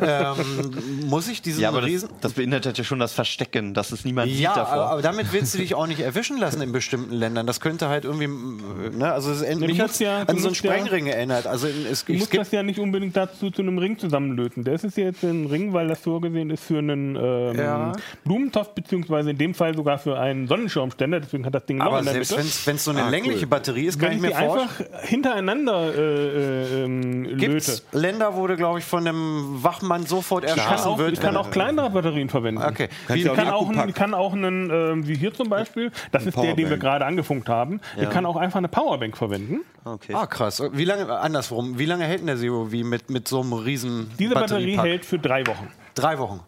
[0.00, 2.08] Ähm, muss ich diesen Ja, aber das, Riesen...
[2.20, 4.82] das beinhaltet ja schon das Verstecken, dass es niemand Ja, sieht aber, davor.
[4.90, 7.46] aber damit willst du dich auch nicht erwischen lassen in bestimmten Ländern.
[7.46, 10.62] Das könnte halt irgendwie, ne, also es mich musst hat's ja- an so einen musst
[10.62, 11.46] ja- Sprengring erinnert.
[11.46, 14.64] Also es, Du musst das ja nicht unbedingt dazu zu einem Ring zusammenlöten.
[14.64, 17.92] Das ist jetzt ein Ring, weil das vorgesehen ist für einen ähm, Ja.
[18.24, 21.20] Blumentopf, beziehungsweise in dem Fall sogar für einen Sonnenschirmständer.
[21.20, 23.46] Deswegen hat das Ding noch aber selbst wenn es so eine Ah, längliche cool.
[23.46, 24.60] Batterie ist, kann Wenn ich mir vorstellen.
[24.90, 27.56] einfach hintereinander äh, äh, ähm, Gibt löte.
[27.56, 31.12] es Länder, wo du, glaube ich, von einem Wachmann sofort Ich kann, erschossen auch, wird?
[31.12, 32.62] ich kann auch kleinere Batterien verwenden.
[32.62, 32.88] Okay.
[33.06, 35.48] Kannst Ich ja auch kann auch, einen, ich kann auch einen, ähm, wie hier zum
[35.48, 37.80] Beispiel, das ist der, den wir gerade angefunkt haben.
[38.00, 39.60] Ich kann auch einfach eine Powerbank verwenden.
[39.84, 40.12] Okay.
[40.14, 40.62] Ah, krass.
[40.72, 44.10] Wie lange, andersrum, wie lange hält denn der Zero wie mit, mit so einem riesen
[44.18, 45.68] Diese Batterie hält für drei Wochen.
[45.94, 46.40] Drei Wochen.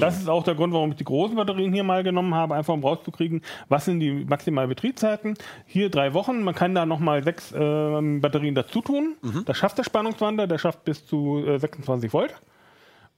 [0.00, 2.74] Das ist auch der Grund, warum ich die großen Batterien hier mal genommen habe, einfach
[2.74, 5.34] um rauszukriegen, was sind die maximalen Betriebszeiten.
[5.66, 9.16] Hier drei Wochen, man kann da nochmal sechs ähm, Batterien dazu tun.
[9.44, 12.34] Das schafft der Spannungswandler, der schafft bis zu äh, 26 Volt.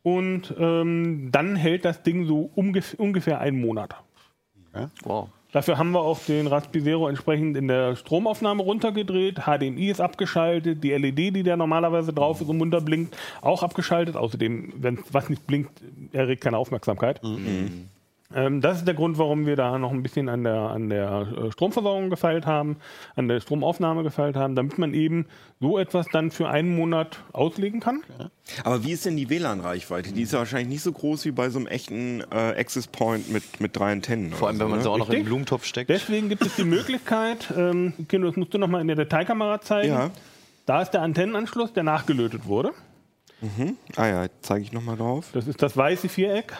[0.02, 3.96] Und ähm, dann hält das Ding so ungef ungefähr einen Monat.
[5.02, 5.28] Wow.
[5.53, 9.41] Dafür haben wir auch den Raspberry Zero entsprechend in der Stromaufnahme runtergedreht.
[9.47, 14.15] HDMI ist abgeschaltet, die LED, die da normalerweise drauf ist und munter blinkt, auch abgeschaltet.
[14.15, 15.71] Außerdem, wenn was nicht blinkt,
[16.13, 17.23] erregt keine Aufmerksamkeit.
[18.35, 21.29] Ähm, das ist der Grund, warum wir da noch ein bisschen an der, an der
[21.47, 22.77] äh, Stromversorgung gefeilt haben,
[23.17, 25.27] an der Stromaufnahme gefeilt haben, damit man eben
[25.61, 28.03] so etwas dann für einen Monat auslegen kann.
[28.64, 30.12] Aber wie ist denn die WLAN-Reichweite?
[30.12, 33.33] Die ist ja wahrscheinlich nicht so groß wie bei so einem echten äh, Access Point
[33.33, 34.33] mit, mit drei Antennen.
[34.33, 34.95] Vor allem, oder wenn man so, sie ne?
[34.95, 35.29] auch noch in den Richtig.
[35.29, 35.88] Blumentopf steckt.
[35.88, 39.88] Deswegen gibt es die Möglichkeit, ähm, Kino, das musst du nochmal in der Dateikamera zeigen.
[39.88, 40.11] Ja.
[40.67, 42.73] Da ist der Antennenanschluss, der nachgelötet wurde.
[43.97, 45.31] Ah ja, zeige ich nochmal drauf.
[45.33, 46.53] Das ist das weiße Viereck.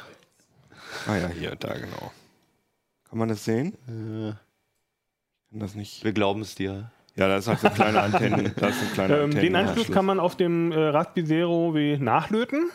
[1.07, 2.13] Ah ja, hier, da genau.
[3.09, 3.77] Kann man das sehen?
[5.51, 6.05] Kann das nicht.
[6.05, 6.91] Wir glauben es dir.
[7.17, 8.53] Ja, da ist halt so kleine Antennen.
[8.57, 11.97] Da ist ein kleiner Ähm, den Anschluss kann man auf dem äh, Raspberry Zero W
[11.99, 12.71] nachlöten.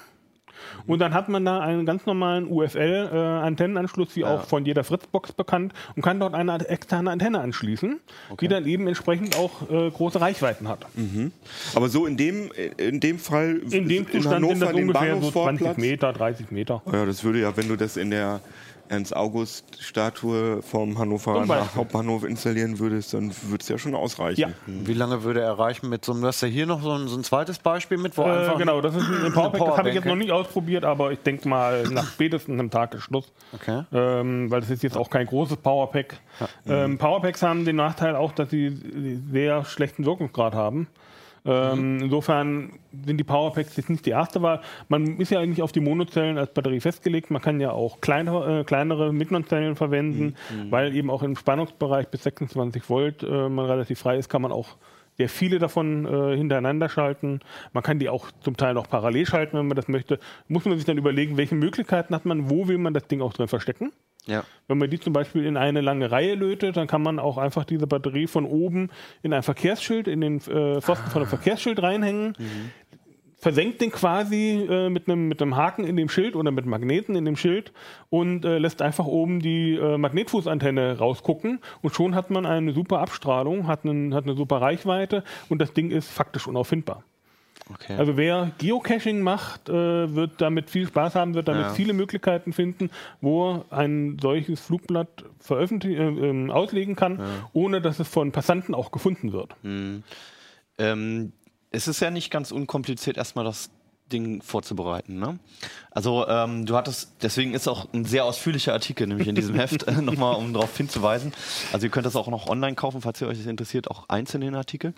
[0.87, 5.73] Und dann hat man da einen ganz normalen UFL-Antennenanschluss, wie auch von jeder Fritzbox bekannt,
[5.95, 7.99] und kann dort eine externe Antenne anschließen,
[8.41, 10.85] die dann eben entsprechend auch äh, große Reichweiten hat.
[11.75, 13.61] Aber so in dem, in dem Fall.
[13.71, 16.81] In dem Zustand sind das ungefähr so 20 Meter, 30 Meter.
[16.91, 18.41] Ja, das würde ja, wenn du das in der
[18.93, 21.75] Ernst-August-Statue vom Hannoveraner Beispiel.
[21.75, 24.39] Hauptbahnhof installieren würdest, dann würde es ja schon ausreichen.
[24.39, 24.49] Ja.
[24.65, 27.07] Wie lange würde er reichen mit so einem, du hast ja hier noch so ein,
[27.07, 28.57] so ein zweites Beispiel mit, wo Äh, einfach...
[28.57, 31.47] genau, das ist ein Powerpack, das habe ich jetzt noch nicht ausprobiert, aber ich denke
[31.49, 33.31] mal, nach spätestens einem Tag ist Schluss.
[33.53, 33.83] Okay.
[33.91, 36.19] Ähm, weil das ist jetzt auch kein großes Powerpack.
[36.67, 40.87] Ähm, Powerpacks haben den Nachteil auch, dass sie sehr schlechten Wirkungsgrad haben.
[41.45, 44.61] Ähm, Insofern sind die Powerpacks jetzt nicht die erste Wahl.
[44.87, 47.31] Man ist ja eigentlich auf die Monozellen als Batterie festgelegt.
[47.31, 50.35] Man kann ja auch kleinere, äh, kleinere Mitnonzellen verwenden,
[50.69, 54.51] weil eben auch im Spannungsbereich bis 26 Volt äh, man relativ frei ist, kann man
[54.51, 54.77] auch
[55.17, 57.41] sehr viele davon äh, hintereinander schalten.
[57.71, 60.19] Man kann die auch zum Teil noch parallel schalten, wenn man das möchte.
[60.47, 63.33] Muss man sich dann überlegen, welche Möglichkeiten hat man, wo will man das Ding auch
[63.33, 63.91] drin verstecken.
[64.25, 64.43] Ja.
[64.67, 67.65] Wenn man die zum Beispiel in eine lange Reihe lötet, dann kann man auch einfach
[67.65, 68.89] diese Batterie von oben
[69.21, 72.35] in ein Verkehrsschild, in den äh, Pfosten von einem Verkehrsschild reinhängen.
[73.37, 77.17] Versenkt den quasi äh, mit einem mit einem Haken in dem Schild oder mit Magneten
[77.17, 77.73] in dem Schild
[78.09, 82.99] und äh, lässt einfach oben die äh, Magnetfußantenne rausgucken und schon hat man eine super
[82.99, 87.03] Abstrahlung, hat, einen, hat eine super Reichweite und das Ding ist faktisch unauffindbar.
[87.69, 87.95] Okay.
[87.97, 91.73] Also wer Geocaching macht, äh, wird damit viel Spaß haben, wird damit Ja.
[91.73, 92.89] viele Möglichkeiten finden,
[93.21, 97.19] wo ein solches Flugblatt veröffentlichen, äh, ähm, auslegen kann,
[97.53, 99.55] ohne dass es von Passanten auch gefunden wird.
[100.77, 101.33] ähm,
[101.71, 103.69] es ist ja nicht ganz unkompliziert, erstmal das
[104.11, 105.17] Ding vorzubereiten.
[105.19, 105.39] Ne?
[105.93, 109.83] Also ähm, du hattest, deswegen ist auch ein sehr ausführlicher Artikel, nämlich in diesem Heft,
[109.87, 111.33] äh, nochmal, um darauf hinzuweisen.
[111.71, 114.41] Also ihr könnt das auch noch online kaufen, falls ihr euch das interessiert, auch einzeln
[114.41, 114.93] den Artikel.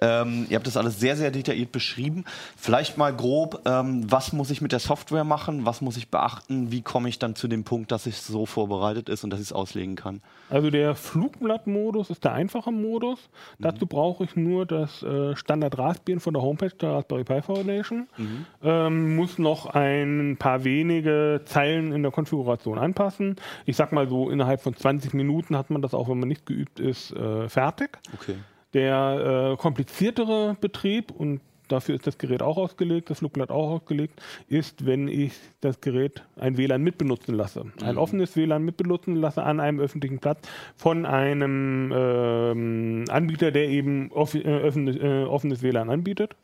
[0.00, 2.24] Ähm, ihr habt das alles sehr, sehr detailliert beschrieben.
[2.56, 6.70] Vielleicht mal grob, ähm, was muss ich mit der Software machen, was muss ich beachten,
[6.70, 9.46] wie komme ich dann zu dem Punkt, dass es so vorbereitet ist und dass ich
[9.46, 10.20] es auslegen kann.
[10.48, 13.18] Also der Flugblattmodus ist der einfache Modus.
[13.58, 13.62] Mhm.
[13.64, 18.06] Dazu brauche ich nur das äh, Standard Raspbian von der Homepage der Raspberry Pi Foundation.
[18.16, 18.46] Mhm.
[18.62, 23.36] Ähm, muss noch ein paar wenige Zeilen in der Konfiguration anpassen.
[23.64, 26.46] Ich sag mal so, innerhalb von 20 Minuten hat man das auch, wenn man nicht
[26.46, 27.98] geübt ist, äh, fertig.
[28.14, 28.36] Okay.
[28.74, 34.20] Der äh, kompliziertere Betrieb und dafür ist das Gerät auch ausgelegt, das Flugblatt auch ausgelegt,
[34.48, 37.64] ist, wenn ich das Gerät ein WLAN mitbenutzen lasse.
[37.82, 38.00] Ein mhm.
[38.00, 40.40] offenes WLAN mitbenutzen lasse an einem öffentlichen Platz
[40.76, 46.36] von einem ähm, Anbieter, der eben off äh, offenes, äh, offenes WLAN anbietet.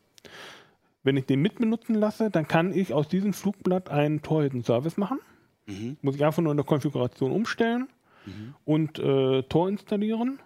[1.03, 5.19] Wenn ich den mitbenutzen lasse, dann kann ich aus diesem Flugblatt einen Tor-Hidden-Service machen.
[5.65, 5.97] Mhm.
[6.01, 7.87] Muss ich einfach nur in der Konfiguration umstellen
[8.25, 8.55] mhm.
[8.65, 10.39] und äh, Tor installieren.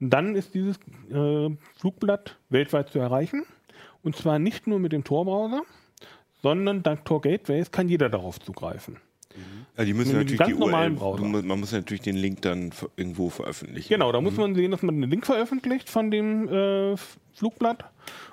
[0.00, 0.76] Dann ist dieses
[1.10, 3.44] äh, Flugblatt weltweit zu erreichen.
[4.02, 5.62] Und zwar nicht nur mit dem Tor-Browser,
[6.42, 8.98] sondern dank Tor-Gateways kann jeder darauf zugreifen.
[9.76, 10.90] Ja, die müssen natürlich die URL,
[11.42, 13.88] man muss natürlich den Link dann irgendwo veröffentlichen.
[13.88, 14.40] Genau, da muss mhm.
[14.40, 16.96] man sehen, dass man den Link veröffentlicht von dem äh,
[17.32, 17.84] Flugblatt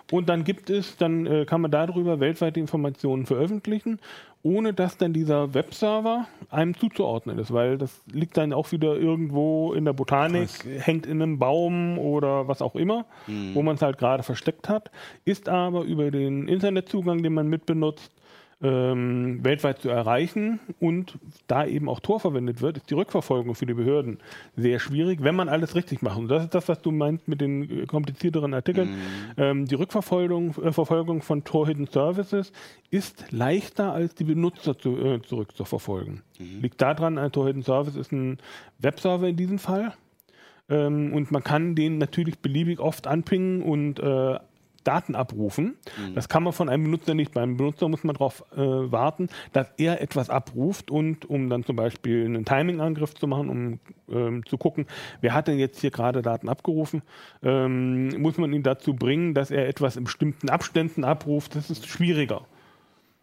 [0.10, 4.00] und dann gibt es, dann äh, kann man darüber weltweit die Informationen veröffentlichen,
[4.44, 9.74] ohne dass dann dieser Webserver einem zuzuordnen ist, weil das liegt dann auch wieder irgendwo
[9.74, 10.88] in der Botanik, Krass.
[10.88, 13.54] hängt in einem Baum oder was auch immer, mhm.
[13.54, 14.90] wo man es halt gerade versteckt hat,
[15.26, 18.12] ist aber über den Internetzugang, den man mitbenutzt,
[18.64, 23.66] ähm, weltweit zu erreichen und da eben auch Tor verwendet wird, ist die Rückverfolgung für
[23.66, 24.20] die Behörden
[24.56, 26.18] sehr schwierig, wenn man alles richtig macht.
[26.18, 28.92] Und das ist das, was du meinst mit den komplizierteren Artikeln.
[28.92, 28.96] Mhm.
[29.38, 32.52] Ähm, die Rückverfolgung äh, Verfolgung von Tor Hidden Services
[32.90, 36.22] ist leichter als die Benutzer zu, äh, zurückzuverfolgen.
[36.40, 36.62] Mhm.
[36.62, 38.38] Liegt daran, ein Tor Hidden Service ist ein
[38.80, 39.94] Webserver in diesem Fall.
[40.70, 44.40] Ähm, und man kann den natürlich beliebig oft anpingen und äh,
[44.84, 45.76] Daten abrufen.
[45.98, 46.16] Mhm.
[46.16, 47.34] Das kann man von einem Benutzer nicht.
[47.34, 51.76] Beim Benutzer muss man darauf äh, warten, dass er etwas abruft und um dann zum
[51.76, 54.86] Beispiel einen Timing-Angriff zu machen, um ähm, zu gucken,
[55.22, 57.02] wer hat denn jetzt hier gerade Daten abgerufen,
[57.44, 61.56] ähm, muss man ihn dazu bringen, dass er etwas in bestimmten Abständen abruft.
[61.56, 62.46] Das ist schwieriger.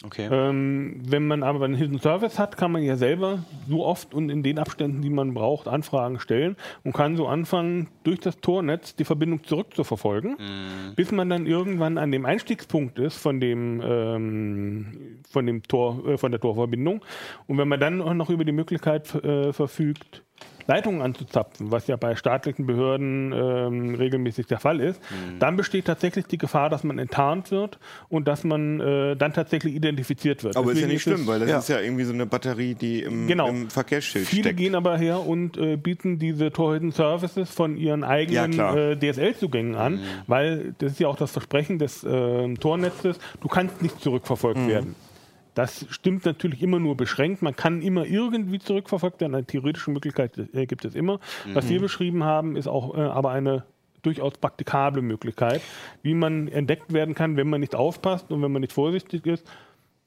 [0.05, 0.29] Okay.
[0.31, 4.31] Ähm, wenn man aber einen Hidden Service hat, kann man ja selber so oft und
[4.31, 8.95] in den Abständen, die man braucht, Anfragen stellen und kann so anfangen, durch das Tornetz
[8.95, 10.95] die Verbindung zurückzuverfolgen, mhm.
[10.95, 16.17] bis man dann irgendwann an dem Einstiegspunkt ist von dem, ähm, von dem Tor, äh,
[16.17, 17.05] von der Torverbindung.
[17.49, 20.23] Und wenn man dann auch noch über die Möglichkeit äh, verfügt,
[20.69, 25.39] Leitungen anzuzapfen, was ja bei staatlichen Behörden ähm, regelmäßig der Fall ist, mhm.
[25.39, 27.79] dann besteht tatsächlich die Gefahr, dass man enttarnt wird
[28.11, 30.59] und dass man äh, dann tatsächlich identifiziert wird.
[30.59, 31.59] Aber Deswegen ist ja nicht schlimm, weil das ja.
[31.59, 33.49] ist ja irgendwie so eine Batterie, die im, genau.
[33.49, 34.59] im Verkehrsschild Viele steckt.
[34.59, 39.75] gehen aber her und äh, bieten diese Torhidden Services von ihren eigenen ja, äh, DSL-Zugängen
[39.75, 40.01] an, mhm.
[40.27, 44.69] weil das ist ja auch das Versprechen des äh, Tornetzes, du kannst nicht zurückverfolgt mhm.
[44.69, 44.95] werden.
[45.55, 47.43] Das stimmt natürlich immer nur beschränkt.
[47.43, 49.35] Man kann immer irgendwie zurückverfolgt werden.
[49.35, 51.21] Eine theoretische Möglichkeit äh, gibt es immer.
[51.47, 51.55] Mhm.
[51.55, 53.65] Was wir beschrieben haben, ist auch äh, aber eine
[54.03, 55.61] durchaus praktikable Möglichkeit,
[56.03, 59.47] wie man entdeckt werden kann, wenn man nicht aufpasst und wenn man nicht vorsichtig ist.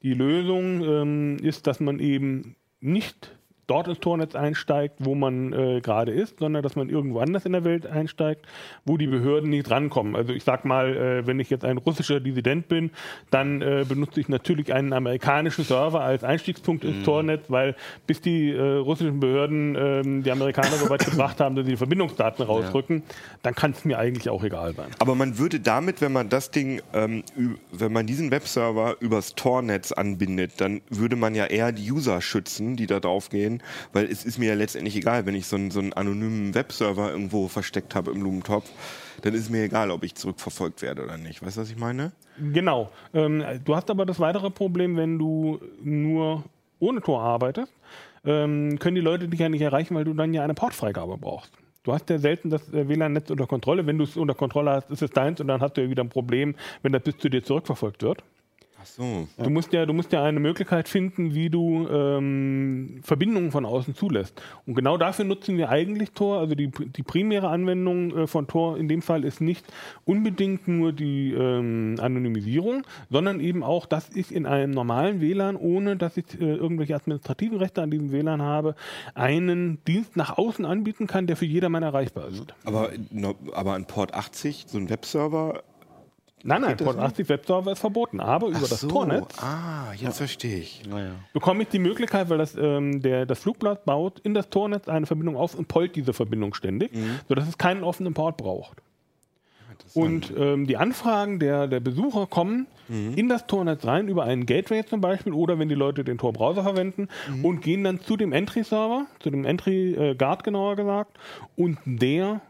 [0.02, 3.36] Die Lösung ähm, ist, dass man eben nicht
[3.72, 7.52] dort ins Tornetz einsteigt, wo man äh, gerade ist, sondern dass man irgendwo anders in
[7.52, 8.44] der Welt einsteigt,
[8.84, 10.14] wo die Behörden nicht rankommen.
[10.14, 12.90] Also ich sag mal, äh, wenn ich jetzt ein russischer Dissident bin,
[13.30, 17.04] dann äh, benutze ich natürlich einen amerikanischen Server als Einstiegspunkt ins mhm.
[17.04, 17.74] Tornetz, weil
[18.06, 21.76] bis die äh, russischen Behörden ähm, die Amerikaner so weit gebracht haben, dass sie die
[21.78, 23.14] Verbindungsdaten rausrücken, ja.
[23.42, 24.90] dann kann es mir eigentlich auch egal sein.
[24.98, 27.24] Aber man würde damit, wenn man das Ding, ähm,
[27.72, 32.76] wenn man diesen Webserver übers Tornetz anbindet, dann würde man ja eher die User schützen,
[32.76, 33.61] die da drauf gehen,
[33.92, 37.10] weil es ist mir ja letztendlich egal, wenn ich so einen, so einen anonymen Webserver
[37.10, 38.70] irgendwo versteckt habe im Blumentopf,
[39.22, 41.44] dann ist mir egal, ob ich zurückverfolgt werde oder nicht.
[41.44, 42.12] Weißt du, was ich meine?
[42.52, 42.90] Genau.
[43.14, 46.44] Ähm, du hast aber das weitere Problem, wenn du nur
[46.78, 47.72] ohne Tor arbeitest,
[48.24, 51.52] ähm, können die Leute dich ja nicht erreichen, weil du dann ja eine Portfreigabe brauchst.
[51.84, 53.86] Du hast ja selten das äh, WLAN-Netz unter Kontrolle.
[53.86, 56.04] Wenn du es unter Kontrolle hast, ist es deins und dann hast du ja wieder
[56.04, 58.22] ein Problem, wenn das bis zu dir zurückverfolgt wird.
[58.82, 59.28] Ach so.
[59.38, 63.94] Du musst ja, du musst ja eine Möglichkeit finden, wie du ähm, Verbindungen von außen
[63.94, 64.42] zulässt.
[64.66, 66.40] Und genau dafür nutzen wir eigentlich Tor.
[66.40, 69.64] Also die, die primäre Anwendung äh, von Tor in dem Fall ist nicht
[70.04, 75.96] unbedingt nur die ähm, Anonymisierung, sondern eben auch, dass ich in einem normalen WLAN, ohne
[75.96, 78.74] dass ich äh, irgendwelche administrativen Rechte an diesem WLAN habe,
[79.14, 82.52] einen Dienst nach außen anbieten kann, der für jedermann erreichbar ist.
[82.64, 82.90] Aber,
[83.52, 85.62] aber an Port 80, so ein Webserver,
[86.44, 90.82] Nein, nein, Port 80 Webserver ist verboten, aber über das Tornetz Ah, jetzt verstehe ich.
[90.88, 91.10] Naja.
[91.32, 95.06] bekomme ich die Möglichkeit, weil das, ähm, der, das Flugblatt baut in das Tornetz eine
[95.06, 96.90] Verbindung auf und pollt diese Verbindung ständig,
[97.28, 98.78] sodass es keinen offenen Port braucht.
[99.94, 102.66] Und ähm, die Anfragen der, der Besucher kommen
[103.16, 106.62] in das Tornetz rein über einen Gateway zum Beispiel oder wenn die Leute den Tor-Browser
[106.62, 107.08] verwenden
[107.42, 111.16] und gehen dann zu dem Entry-Server, zu dem Entry-Guard genauer gesagt
[111.56, 112.42] und der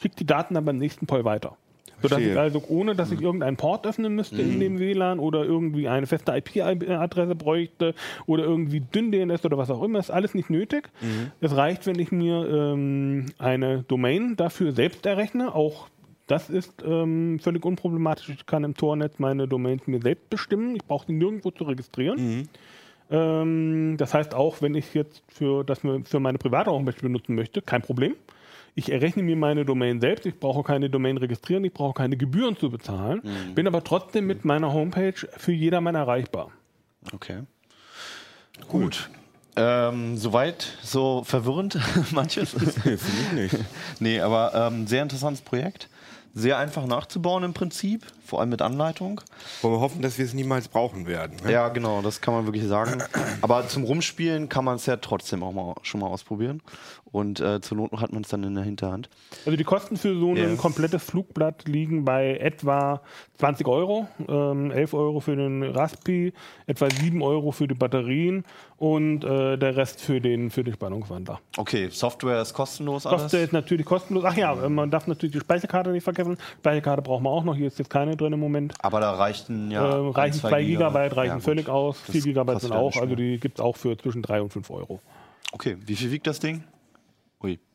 [0.00, 1.56] schickt die Daten dann beim nächsten Poll weiter.
[2.02, 5.88] Sodass ich also, ohne dass ich irgendeinen Port öffnen müsste in dem WLAN oder irgendwie
[5.88, 7.94] eine feste IP-Adresse bräuchte
[8.26, 10.88] oder irgendwie dünn DNS oder was auch immer, ist alles nicht nötig.
[11.40, 15.54] Es reicht, wenn ich mir ähm, eine Domain dafür selbst errechne.
[15.54, 15.88] Auch
[16.26, 18.28] das ist ähm, völlig unproblematisch.
[18.30, 20.74] Ich kann im Tornetz meine Domains mir selbst bestimmen.
[20.74, 22.48] Ich brauche die nirgendwo zu registrieren.
[23.10, 27.62] Ähm, das heißt auch, wenn ich jetzt für das für meine private Homepage benutzen möchte,
[27.62, 28.16] kein Problem.
[28.78, 32.58] Ich errechne mir meine Domain selbst, ich brauche keine Domain registrieren, ich brauche keine Gebühren
[32.58, 33.22] zu bezahlen,
[33.54, 36.50] bin aber trotzdem mit meiner Homepage für jedermann erreichbar.
[37.14, 37.44] Okay.
[38.68, 39.08] Gut.
[39.56, 41.78] Ähm, soweit, so verwirrend
[42.10, 42.50] manches.
[42.82, 43.64] Finde ich nicht.
[43.98, 45.88] nee, aber ähm, sehr interessantes Projekt.
[46.34, 49.20] Sehr einfach nachzubauen im Prinzip, vor allem mit Anleitung.
[49.62, 51.36] Wollen wir hoffen, dass wir es niemals brauchen werden.
[51.44, 51.52] Ne?
[51.52, 53.02] Ja, genau, das kann man wirklich sagen.
[53.42, 56.62] Aber zum Rumspielen kann man es ja trotzdem auch mal schon mal ausprobieren.
[57.12, 59.08] Und äh, zur Not hat man es dann in der Hinterhand.
[59.46, 60.54] Also die Kosten für so ein Ja.
[60.56, 63.00] komplettes Flugblatt liegen bei etwa
[63.38, 66.32] 20 Euro, ähm, 11 Euro für den Raspi,
[66.66, 68.44] etwa 7 Euro für die Batterien
[68.76, 71.40] und äh, der Rest für den, für den Spannungswandler.
[71.56, 73.22] Okay, Software ist kostenlos alles.
[73.22, 74.24] Software ist natürlich kostenlos.
[74.26, 76.36] Ach ja, man darf natürlich die Speicherkarte nicht vergessen.
[76.58, 77.54] Speicherkarte braucht man auch noch.
[77.56, 78.74] Hier ist jetzt keine drin im Moment.
[78.80, 79.84] aber da reichten ja.
[79.84, 81.98] äh, reichen zwei 2 Gigabyte, reichen Ja, völlig aus.
[82.06, 82.96] Das 4 Gigabyte sind auch.
[82.96, 85.00] Also die gibt es auch für zwischen 3 und 5 Euro.
[85.52, 86.64] Okay, wie viel wiegt das Ding?
[87.42, 87.58] Ui.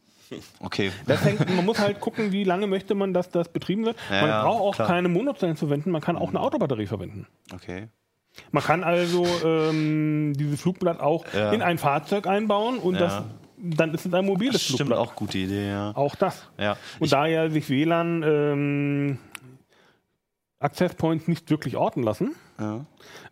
[0.62, 0.92] Okay.
[1.08, 3.98] Das hängt, man muss halt gucken, wie lange möchte man, dass das betrieben wird.
[4.10, 4.88] Ja, man braucht auch klar.
[4.88, 7.28] keine Monozellen verwenden, man kann auch eine Autobatterie verwenden.
[7.54, 7.90] Okay.
[8.52, 11.52] Man kann also ähm, dieses Flugblatt auch Ja.
[11.52, 13.00] in ein Fahrzeug einbauen und Ja.
[13.02, 13.24] das,
[13.58, 15.00] dann ist es ein mobiles Das stimmt Flugblatt.
[15.00, 15.92] auch gute Idee, ja.
[15.98, 16.48] Auch das.
[16.58, 16.78] Ja.
[17.00, 19.18] Und Ich- da ja sich WLAN ähm,
[20.62, 22.86] Access Points nicht wirklich orten lassen, ja.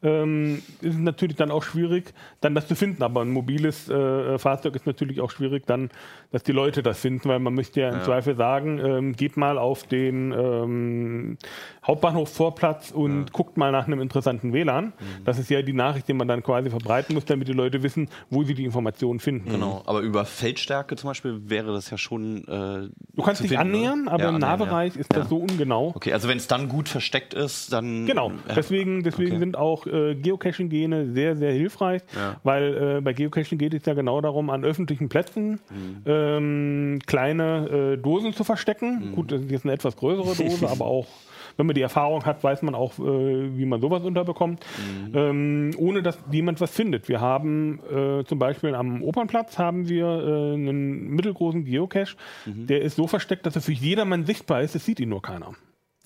[0.03, 3.03] Ähm, ist es natürlich dann auch schwierig, dann das zu finden.
[3.03, 5.89] Aber ein mobiles äh, Fahrzeug ist natürlich auch schwierig, dann,
[6.31, 9.57] dass die Leute das finden, weil man möchte ja im Zweifel sagen, ähm, geht mal
[9.57, 11.37] auf den ähm,
[11.85, 14.85] Hauptbahnhofvorplatz und guckt mal nach einem interessanten WLAN.
[14.85, 14.91] Mhm.
[15.25, 18.09] Das ist ja die Nachricht, die man dann quasi verbreiten muss, damit die Leute wissen,
[18.29, 19.49] wo sie die Informationen finden.
[19.49, 22.47] Genau, aber über Feldstärke zum Beispiel wäre das ja schon.
[22.47, 24.11] Äh, Du kannst dich finden, annähern, oder?
[24.13, 25.01] aber Ja, im Nahbereich ja.
[25.01, 25.29] ist das Ja.
[25.29, 25.91] so ungenau.
[25.95, 28.05] Okay, also wenn es dann gut versteckt ist, dann.
[28.05, 28.55] Genau, Ja.
[28.55, 29.39] deswegen, deswegen Okay.
[29.39, 32.37] sind auch äh, Geocaching-Gene sehr, sehr hilfreich, Ja.
[32.43, 36.01] weil äh, bei Geocaching geht es ja genau darum, an öffentlichen Plätzen Mhm.
[36.05, 39.09] ähm, kleine äh, Dosen zu verstecken.
[39.09, 39.15] Mhm.
[39.15, 41.07] Gut, das ist jetzt eine etwas größere Dose, aber auch,
[41.57, 44.65] wenn man die Erfahrung hat, weiß man auch, äh, wie man sowas unterbekommt,
[45.09, 45.11] Mhm.
[45.15, 47.09] ähm, ohne dass jemand was findet.
[47.09, 52.67] Wir haben äh, zum Beispiel am Opernplatz haben wir äh, einen mittelgroßen Geocache, Mhm.
[52.67, 55.53] der ist so versteckt, dass er für jedermann sichtbar ist, es sieht ihn nur keiner.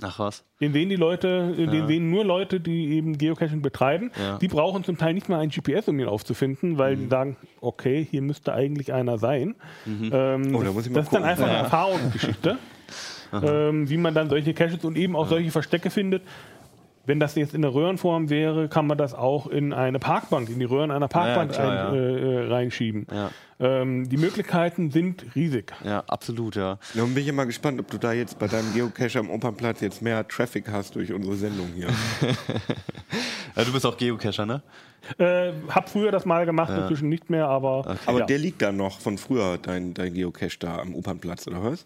[0.05, 0.43] Ach was.
[0.59, 4.11] Den sehen die Leute, äh, den sehen nur Leute, die eben Geocaching betreiben.
[4.19, 4.37] Ja.
[4.37, 6.99] Die brauchen zum Teil nicht mal ein GPS, um ihn aufzufinden, weil Mhm.
[6.99, 9.55] die sagen, okay, hier müsste eigentlich einer sein.
[9.85, 10.09] Mhm.
[10.13, 11.23] Ähm, Oh, da das muss ich mal das ist dann gucken.
[11.23, 12.57] einfach eine Erfahrungsgeschichte,
[13.33, 16.23] ähm, wie man dann solche Caches und eben auch solche Verstecke findet.
[17.05, 20.59] Wenn das jetzt in der Röhrenform wäre, kann man das auch in eine Parkbank, in
[20.59, 22.01] die Röhren einer Parkbank klar, ein, ja.
[22.01, 23.07] äh, äh, reinschieben.
[23.11, 23.29] Ja.
[23.59, 25.73] Ähm, die Möglichkeiten sind riesig.
[25.83, 26.79] Ja, absolut, ja.
[26.93, 29.81] Nun bin ich ja mal gespannt, ob du da jetzt bei deinem Geocache am Opernplatz
[29.81, 31.87] jetzt mehr Traffic hast durch unsere Sendung hier.
[33.55, 33.63] ja.
[33.65, 34.63] Du bist auch Geocacher, ne?
[35.17, 38.25] Äh, hab früher das mal gemacht, inzwischen nicht mehr, aber, Aber ja.
[38.25, 41.85] der liegt da noch von früher, dein, dein Geocache da am Opernplatz, oder was?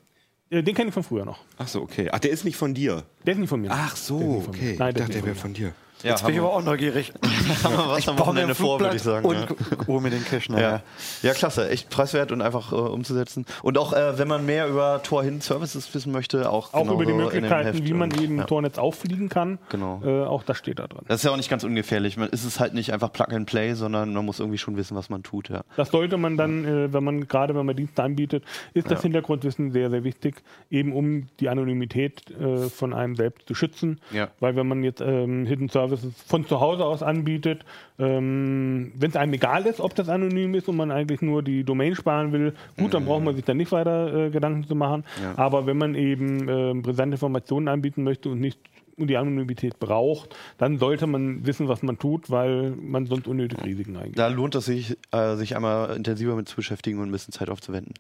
[0.50, 1.40] Äh, den kenne ich von früher noch.
[1.58, 2.10] Ach so, okay.
[2.12, 3.04] Ach, der ist nicht von dir.
[3.26, 3.70] Der ist nicht von mir.
[3.72, 4.76] Ach so, okay.
[4.78, 5.74] Nein, ich dachte, der wäre von dir.
[6.04, 7.12] Ja, Jetzt bin ich aber auch neugierig.
[7.64, 9.26] haben wir was am baue mir Wochenende vor, würde ich sagen.
[9.26, 9.88] und ja.
[9.88, 10.56] hole mir den Cache Ja.
[10.56, 10.84] nachher.
[11.24, 11.70] ja, klasse.
[11.70, 13.46] Echt preiswert und einfach äh, umzusetzen.
[13.64, 17.06] Und auch, äh, wenn man mehr über Tor hin Services wissen möchte, auch, Auch über
[17.06, 18.44] die Möglichkeiten, wie man eben ja.
[18.44, 19.58] Tornetz auffliegen kann.
[19.70, 20.02] Genau.
[20.06, 21.02] Äh, auch das steht da drin.
[21.08, 22.16] Das ist ja auch nicht ganz ungefährlich.
[22.18, 24.96] Man ist es halt nicht einfach Plug and Play, sondern man muss irgendwie schon wissen,
[24.96, 25.50] was man tut.
[25.50, 25.62] Ja.
[25.76, 28.44] Das sollte man dann, äh, wenn man gerade wenn man Dienste anbietet,
[28.74, 33.56] ist das Hintergrundwissen sehr, sehr wichtig, eben um die Anonymität äh, von einem selbst zu
[33.56, 34.00] schützen.
[34.12, 34.28] Ja.
[34.40, 35.87] Weil wenn man jetzt ähm, Hidden Services
[36.26, 37.64] von zu Hause aus anbietet,
[38.00, 41.64] ähm, wenn es einem egal ist, ob das anonym ist und man eigentlich nur die
[41.64, 45.04] Domain sparen will, gut, dann braucht man sich dann nicht weiter äh, Gedanken zu machen.
[45.36, 48.60] Aber wenn man eben ähm, brisante Informationen anbieten möchte und nicht
[48.98, 53.64] und die Anonymität braucht, dann sollte man wissen, was man tut, weil man sonst unnötig
[53.64, 54.18] Risiken eingeht.
[54.18, 57.50] Da lohnt es sich, äh, sich einmal intensiver mit zu beschäftigen und ein bisschen Zeit
[57.50, 57.94] aufzuwenden.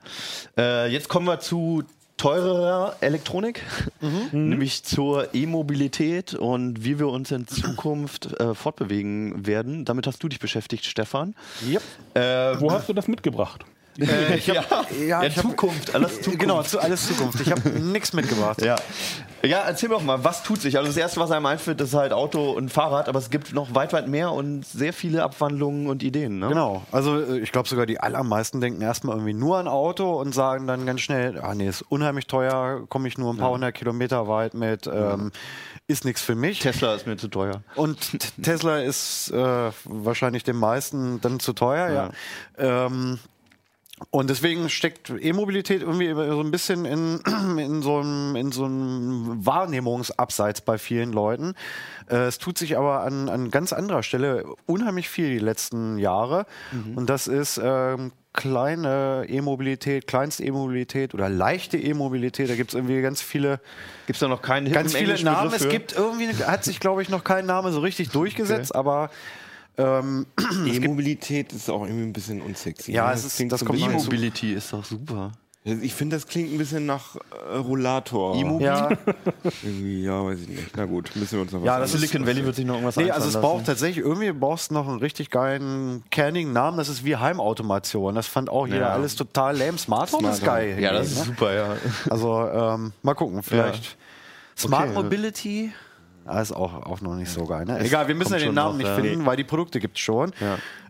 [0.58, 1.84] Äh, jetzt kommen wir zu
[2.18, 3.62] teurerer Elektronik,
[4.32, 9.86] nämlich zur E-Mobilität und wie wir uns in Zukunft äh, fortbewegen werden.
[9.86, 11.36] Damit hast du dich beschäftigt, Stefan.
[11.68, 11.82] Yep.
[12.16, 13.66] Äh, Wo hast du das mitgebracht?
[14.00, 16.40] Äh, ich hab, ja, ich hab- Zukunft, alles Zukunft.
[16.40, 17.40] Genau, zu, alles Zukunft.
[17.42, 18.62] Ich habe nichts mitgebracht.
[18.62, 18.76] Ja.
[19.44, 20.78] ja, erzähl mir doch mal, was tut sich?
[20.78, 23.74] Also das Erste, was einem einfällt, ist halt Auto und Fahrrad, aber es gibt noch
[23.76, 26.40] weit, weit mehr und sehr viele Abwandlungen und Ideen.
[26.40, 26.50] Ne?
[26.50, 30.34] Genau, also äh, ich glaube sogar die allermeisten denken erstmal irgendwie nur an Auto und
[30.34, 33.74] sagen dann ganz schnell, ah nee, ist unheimlich teuer, komme ich nur ein paar hundert
[33.76, 35.32] Kilometer weit mit, ähm,
[35.88, 36.60] ist nichts für mich.
[36.60, 37.62] Tesla ist mir zu teuer.
[37.76, 37.98] Und
[38.44, 42.86] Tesla ist äh, wahrscheinlich den meisten dann zu teuer, ja.
[42.86, 43.20] Ähm,
[44.12, 47.20] und deswegen steckt E-Mobilität irgendwie so ein bisschen in,
[47.58, 51.56] in, so einem, in so einem Wahrnehmungsabseits bei vielen Leuten.
[52.10, 56.46] Äh, es tut sich aber an, an ganz anderer Stelle unheimlich viel die letzten Jahre.
[56.96, 62.50] Und das ist ähm, kleine E-Mobilität, kleinste E-Mobilität oder leichte E-Mobilität.
[62.50, 63.60] Da gibt es irgendwie ganz viele
[64.06, 65.52] Gibt es da noch keinen ganz viele Namen.
[65.52, 69.10] Es gibt irgendwie, hat sich glaube ich noch kein Name so richtig durchgesetzt, aber ähm,
[70.66, 72.92] E-Mobilität ist auch irgendwie ein bisschen unsexy.
[72.94, 73.14] Ja, ne?
[73.14, 73.80] es ist- klingt das kommt.
[73.80, 75.32] E-Mobility ist doch super.
[75.64, 78.38] Ich finde, das klingt ein bisschen nach äh, Rollator.
[78.38, 78.66] E-Mobil?
[78.68, 78.90] ja,
[79.62, 80.78] Irgendwie, ja, weiß ich nicht.
[80.78, 82.96] Na gut, müssen wir uns noch was Ja, das Silicon Valley wird sich noch irgendwas
[82.96, 83.42] nee, also es lassen.
[83.44, 86.78] braucht tatsächlich irgendwie brauchst du noch einen richtig geilen kernigen Namen.
[86.78, 88.16] Das ist wie Heimautomation.
[88.16, 88.90] Das fand auch jeder Ja.
[88.94, 89.78] alles total lame.
[89.78, 90.78] Smartphone ist Smart geil.
[90.80, 91.24] Ja, das ist ne?
[91.26, 91.76] super, ja.
[92.10, 93.98] Also ähm, mal gucken, vielleicht.
[94.58, 95.04] Smart Okay, ja.
[95.04, 95.72] Mobility.
[96.28, 97.66] Ah, ist auch, auch noch nicht so geil.
[97.66, 97.80] Ne?
[97.80, 98.96] Egal, wir müssen ja den Namen noch, nicht ja.
[98.96, 100.32] finden, weil die Produkte gibt es schon.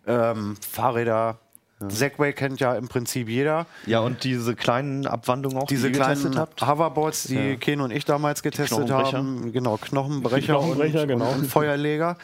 [0.06, 1.40] Ähm, Fahrräder.
[1.80, 3.68] Segway kennt ja im Prinzip jeder.
[3.86, 6.66] Ja, und diese kleinen Abwandlungen auch, Diese die ihr kleinen getestet habt?
[6.66, 11.32] Hoverboards, die Ken und ich damals getestet haben, genau, Knochenbrecher, Knochenbrecher, und, genau.
[11.32, 12.18] und Feuerleger.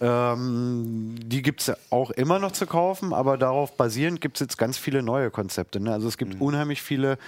[0.00, 4.56] Ähm, die gibt es auch immer noch zu kaufen, aber darauf basierend gibt es jetzt
[4.56, 5.78] ganz viele neue Konzepte.
[5.78, 5.92] Ne?
[5.92, 7.18] Also es gibt unheimlich viele,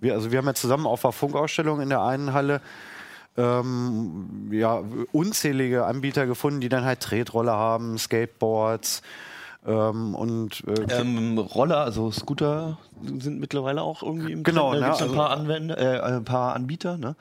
[0.00, 2.60] wir, also wir haben ja zusammen auf der Funkausstellung in der einen Halle
[3.40, 4.82] ähm, ja,
[5.12, 9.02] unzählige Anbieter gefunden, die dann halt Tretroller haben, Skateboards
[9.66, 12.78] ähm, und äh, Ähm, Roller, also Scooter
[13.18, 14.82] sind mittlerweile auch irgendwie im Genau, Trend.
[14.82, 17.16] Da ne, gibt's ein also- paar Anwender, äh, ein paar Anbieter, ne?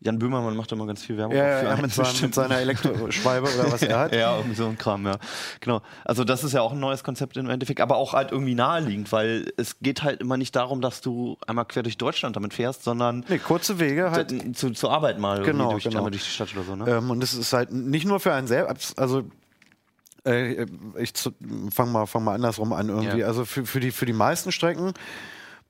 [0.00, 1.34] Jan Böhmermann macht immer ganz viel Werbung.
[1.36, 4.14] ja, für ja, mit, seinem, mit seiner Elektroschwalbe oder was er hat.
[4.16, 5.16] Ja, irgendwie so ein Kram, ja.
[5.60, 5.80] Genau.
[6.04, 9.10] Also das ist ja auch ein neues Konzept im Endeffekt, aber auch halt irgendwie naheliegend,
[9.10, 12.84] weil es geht halt immer nicht darum, dass du einmal quer durch Deutschland damit fährst,
[12.84, 14.56] sondern Nee, kurze Wege halt.
[14.56, 16.08] zu, zur Arbeit mal Genau, durch, genau.
[16.10, 16.88] durch die Stadt oder so, ne?
[16.88, 19.24] Ähm, und es ist halt nicht nur für einen selbst, also
[20.26, 20.66] äh,
[20.98, 21.12] ich
[21.70, 23.18] fange mal, fang mal andersrum an irgendwie.
[23.18, 23.26] Ja.
[23.28, 24.92] Also für, für, die, für die meisten Strecken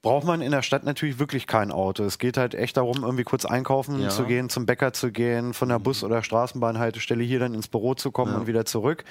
[0.07, 2.05] braucht man in der Stadt natürlich wirklich kein Auto.
[2.05, 4.09] Es geht halt echt darum, irgendwie kurz einkaufen Ja.
[4.09, 7.95] zu gehen, zum Bäcker zu gehen, von der Bus- oder Straßenbahnhaltestelle hier dann ins Büro
[7.95, 9.05] zu kommen und wieder zurück.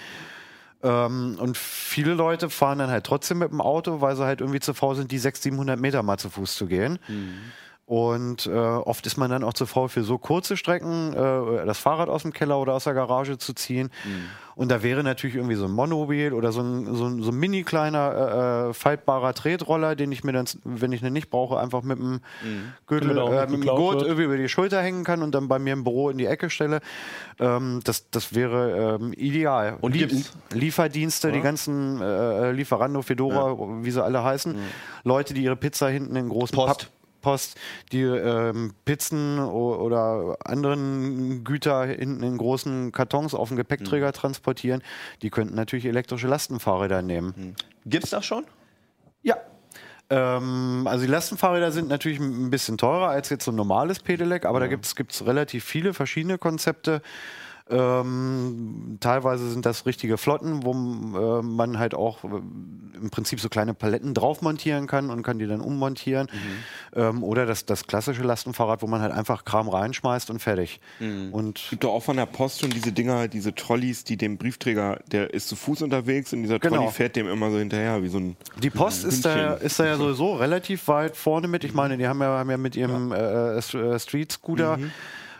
[0.84, 4.60] Ähm, und viele Leute fahren dann halt trotzdem mit dem Auto, weil sie halt irgendwie
[4.60, 7.00] zu faul sind, die 600, 700 Meter mal zu Fuß zu gehen.
[7.88, 11.78] Und äh, oft ist man dann auch zu faul für so kurze Strecken, äh, das
[11.78, 13.92] Fahrrad aus dem Keller oder aus der Garage zu ziehen.
[14.56, 17.36] Und da wäre natürlich irgendwie so ein Monobil oder so ein, so ein, so ein
[17.38, 21.60] mini kleiner äh, äh, faltbarer Tretroller, den ich mir dann, wenn ich ihn nicht brauche,
[21.60, 22.22] einfach mit dem
[22.88, 25.48] Gürtel, er auch äh, mit dem Gurt irgendwie über die Schulter hängen kann und dann
[25.48, 26.80] bei mir im Büro in die Ecke stelle.
[27.38, 29.78] Ähm, das, das wäre ähm, ideal.
[29.82, 30.34] Und gibt's?
[30.54, 34.56] Lieferdienste, die ganzen äh, Lieferando, Fedora, wie sie alle heißen.
[35.04, 36.80] Leute, die ihre Pizza hinten in großen Post.
[36.80, 36.95] Papp-
[37.26, 37.58] Post,
[37.92, 44.84] die ähm, Pizzen oder anderen Güter hinten in großen Kartons auf dem Gepäckträger transportieren,
[45.24, 47.56] die könnten natürlich elektrische Lastenfahrräder nehmen.
[47.84, 48.46] Gibt's das schon?
[49.24, 49.38] Ja.
[50.12, 54.46] Ähm, also die Lastenfahrräder sind natürlich ein bisschen teurer als jetzt so ein normales Pedelec,
[54.46, 57.02] aber da gibt es relativ viele verschiedene Konzepte.
[57.68, 62.28] Ähm, teilweise sind das richtige Flotten, wo äh, man halt auch äh,
[63.02, 66.28] im Prinzip so kleine Paletten drauf montieren kann und kann die dann ummontieren.
[66.96, 70.80] Ähm, oder das, das klassische Lastenfahrrad, wo man halt einfach Kram reinschmeißt und fertig.
[71.32, 75.00] Und gibt doch auch von der Post schon diese Dinger, diese Trolleys, die dem Briefträger,
[75.12, 76.76] der ist zu Fuß unterwegs und dieser Genau.
[76.78, 78.38] Trolley fährt dem immer so hinterher, wie so ein.
[78.62, 81.64] Die Post ist da, ist da ja sowieso relativ weit vorne mit.
[81.64, 84.78] Ich meine, die haben ja, haben ja mit ihrem äh, S- äh, Street Scooter.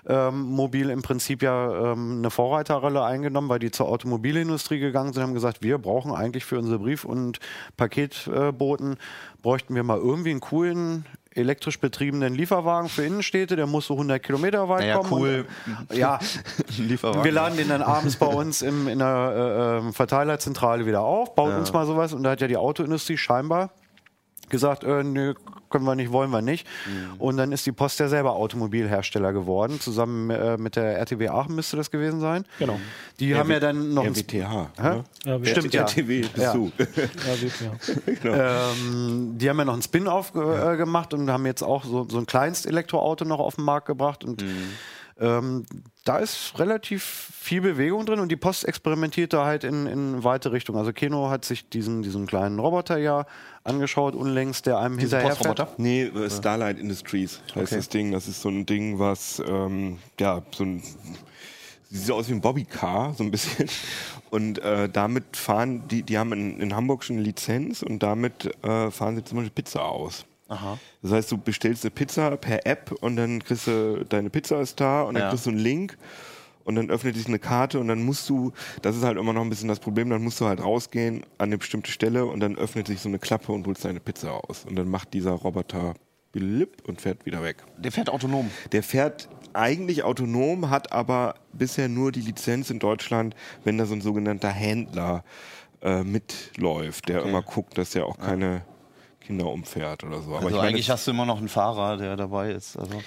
[0.08, 5.24] Ähm, Mobil im Prinzip ja ähm, eine Vorreiterrolle eingenommen, weil die zur Automobilindustrie gegangen sind,
[5.24, 7.40] haben gesagt, wir brauchen eigentlich für unsere Brief- und
[7.76, 8.98] Paketboten,
[9.42, 14.24] bräuchten wir mal irgendwie einen coolen elektrisch betriebenen Lieferwagen für Innenstädte, der muss so 100
[14.24, 15.12] Kilometer weit Naja, kommen.
[15.12, 15.46] cool.
[15.90, 16.20] Und, ja,
[16.78, 17.24] Lieferwagen.
[17.24, 21.36] wir laden den dann abends bei uns im, in der äh, ähm, Verteilerzentrale wieder auf,
[21.36, 23.72] bauen uns mal sowas und da hat ja die Autoindustrie scheinbar
[24.50, 25.34] gesagt, äh, nö,
[25.70, 26.66] können wir nicht, wollen wir nicht.
[26.88, 27.20] Mhm.
[27.20, 29.80] Und dann ist die Post ja selber Automobilhersteller geworden.
[29.82, 32.46] Zusammen äh, mit der RTW Aachen müsste das gewesen sein.
[32.60, 32.80] Genau.
[33.20, 34.70] Die haben ja dann noch ein RWTH.
[34.82, 35.04] Ne?
[35.26, 35.82] Ja, wir- Stimmt, ja.
[35.82, 36.54] RTW bist Ja.
[36.54, 36.72] du.
[36.80, 38.72] Ja, ja.
[38.72, 42.08] Ähm, die haben ja noch einen Spin-off ge äh, gemacht und haben jetzt auch so,
[42.10, 44.24] so ein Kleinst-Elektroauto noch auf den Markt gebracht.
[44.24, 44.44] Und
[45.20, 45.66] ähm,
[46.04, 50.52] da ist relativ viel Bewegung drin und die Post experimentiert da halt in, in weite
[50.52, 50.78] Richtungen.
[50.78, 53.26] Also Keno hat sich diesen, diesen kleinen Roboter ja
[53.64, 55.58] angeschaut, unlängst, der einem Diese hinterher fährt.
[55.58, 55.82] Postroboter?
[55.82, 57.76] Nee, äh, Starlight Industries heißt Okay.
[57.78, 58.12] das Ding.
[58.12, 60.84] Das ist so ein Ding, was, ähm, ja, so ein.
[61.90, 63.70] Sieht aus wie ein Bobbycar, so ein bisschen.
[64.32, 68.52] Und äh, damit fahren, die, die haben in, in Hamburg schon eine Lizenz und damit
[68.64, 70.26] äh, fahren sie zum Beispiel Pizza aus.
[70.48, 70.78] Aha.
[71.02, 74.80] Das heißt, du bestellst eine Pizza per App und dann kriegst du, deine Pizza ist
[74.80, 75.30] da und dann Ja.
[75.30, 75.98] kriegst du einen Link
[76.64, 79.42] und dann öffnet sich eine Karte und dann musst du, das ist halt immer noch
[79.42, 82.56] ein bisschen das Problem, dann musst du halt rausgehen an eine bestimmte Stelle und dann
[82.58, 84.66] öffnet sich so eine Klappe und holst deine Pizza aus.
[84.66, 85.94] Und dann macht dieser Roboter
[86.86, 87.64] und fährt wieder weg.
[87.78, 88.52] Der fährt autonom.
[88.74, 93.94] Der fährt eigentlich autonom, hat aber bisher nur die Lizenz in Deutschland, wenn da so
[93.96, 95.24] ein sogenannter Händler
[95.82, 98.66] äh, mitläuft, der immer guckt, dass er auch keine
[99.26, 100.30] Kinder umfährt oder so.
[100.30, 102.78] Aber Also ich meine, eigentlich hast du immer noch einen Fahrer, der dabei ist.
[102.78, 103.02] Also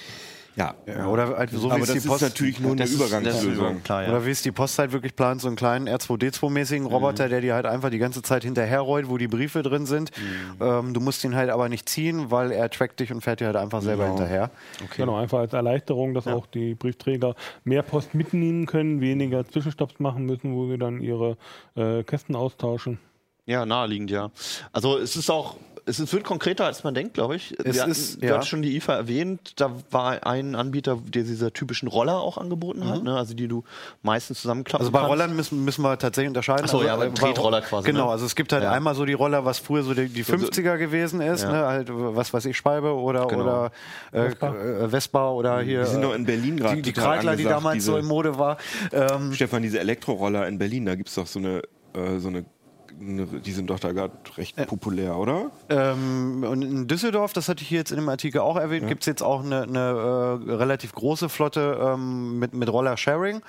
[0.55, 2.83] ja, Ja, oder halt so wie aber es das die ist Post natürlich nur eine
[2.83, 3.81] ist- Übergangslösung.
[3.83, 4.09] klar, ja.
[4.09, 7.53] Oder wie es die Post halt wirklich plant, so einen kleinen R2D2-mäßigen Roboter, der dir
[7.53, 10.11] halt einfach die ganze Zeit hinterherrollt, wo die Briefe drin sind.
[10.59, 13.45] Ähm, du musst ihn halt aber nicht ziehen, weil er trackt dich und fährt dir
[13.45, 14.49] halt einfach selber hinterher.
[14.97, 20.25] Genau, einfach als Erleichterung, dass auch die Briefträger mehr Post mitnehmen können, weniger Zwischenstopps machen
[20.25, 21.37] müssen, wo sie dann ihre
[21.75, 22.99] äh, Kästen austauschen.
[23.45, 24.29] Ja, naheliegend, ja.
[24.73, 25.55] Also es ist auch,
[25.89, 27.53] es ist, wird konkreter, als man denkt, glaube ich.
[27.59, 28.37] Es Wir hatten, ist- du ja.
[28.37, 32.87] hast schon die IFA erwähnt, da war ein Anbieter, der diese typischen Roller auch angeboten
[32.87, 33.15] hat, ne?
[33.17, 33.63] also die du
[34.03, 35.11] meistens zusammenklappen Also bei kannst.
[35.11, 36.65] Rollern müssen, müssen wir tatsächlich unterscheiden.
[36.65, 38.11] Ach so, also, ja, aber äh, bei- Tretroller quasi, Genau, ne?
[38.11, 38.71] also es gibt halt Ja.
[38.71, 41.51] einmal so die Roller, was früher so die, die 50er gewesen ist, Ja.
[41.51, 41.57] ne?
[41.65, 43.43] halt, was weiß ich, Schwalbe oder, Genau.
[43.43, 43.71] oder
[44.11, 44.55] äh, Vespa.
[44.55, 45.81] äh, Vespa oder hier.
[45.83, 48.05] Die sind äh, doch in Berlin gerade Die, die Kreidler, die damals so diese- in
[48.05, 48.57] Mode war.
[48.91, 51.61] Ähm, Stefan, diese Elektroroller in Berlin, da gibt es doch so eine,
[51.93, 52.45] äh, so eine,
[52.99, 55.51] die sind doch da gerade recht populär, oder?
[55.69, 59.03] Ähm, und in Düsseldorf, das hatte ich hier jetzt in dem Artikel auch erwähnt, gibt
[59.03, 63.41] es jetzt auch eine, eine äh, relativ große Flotte ähm, mit, mit Roller-Sharing,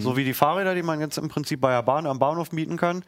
[0.00, 2.76] so wie die Fahrräder, die man jetzt im Prinzip bei der Bahn am Bahnhof mieten
[2.76, 3.04] kann.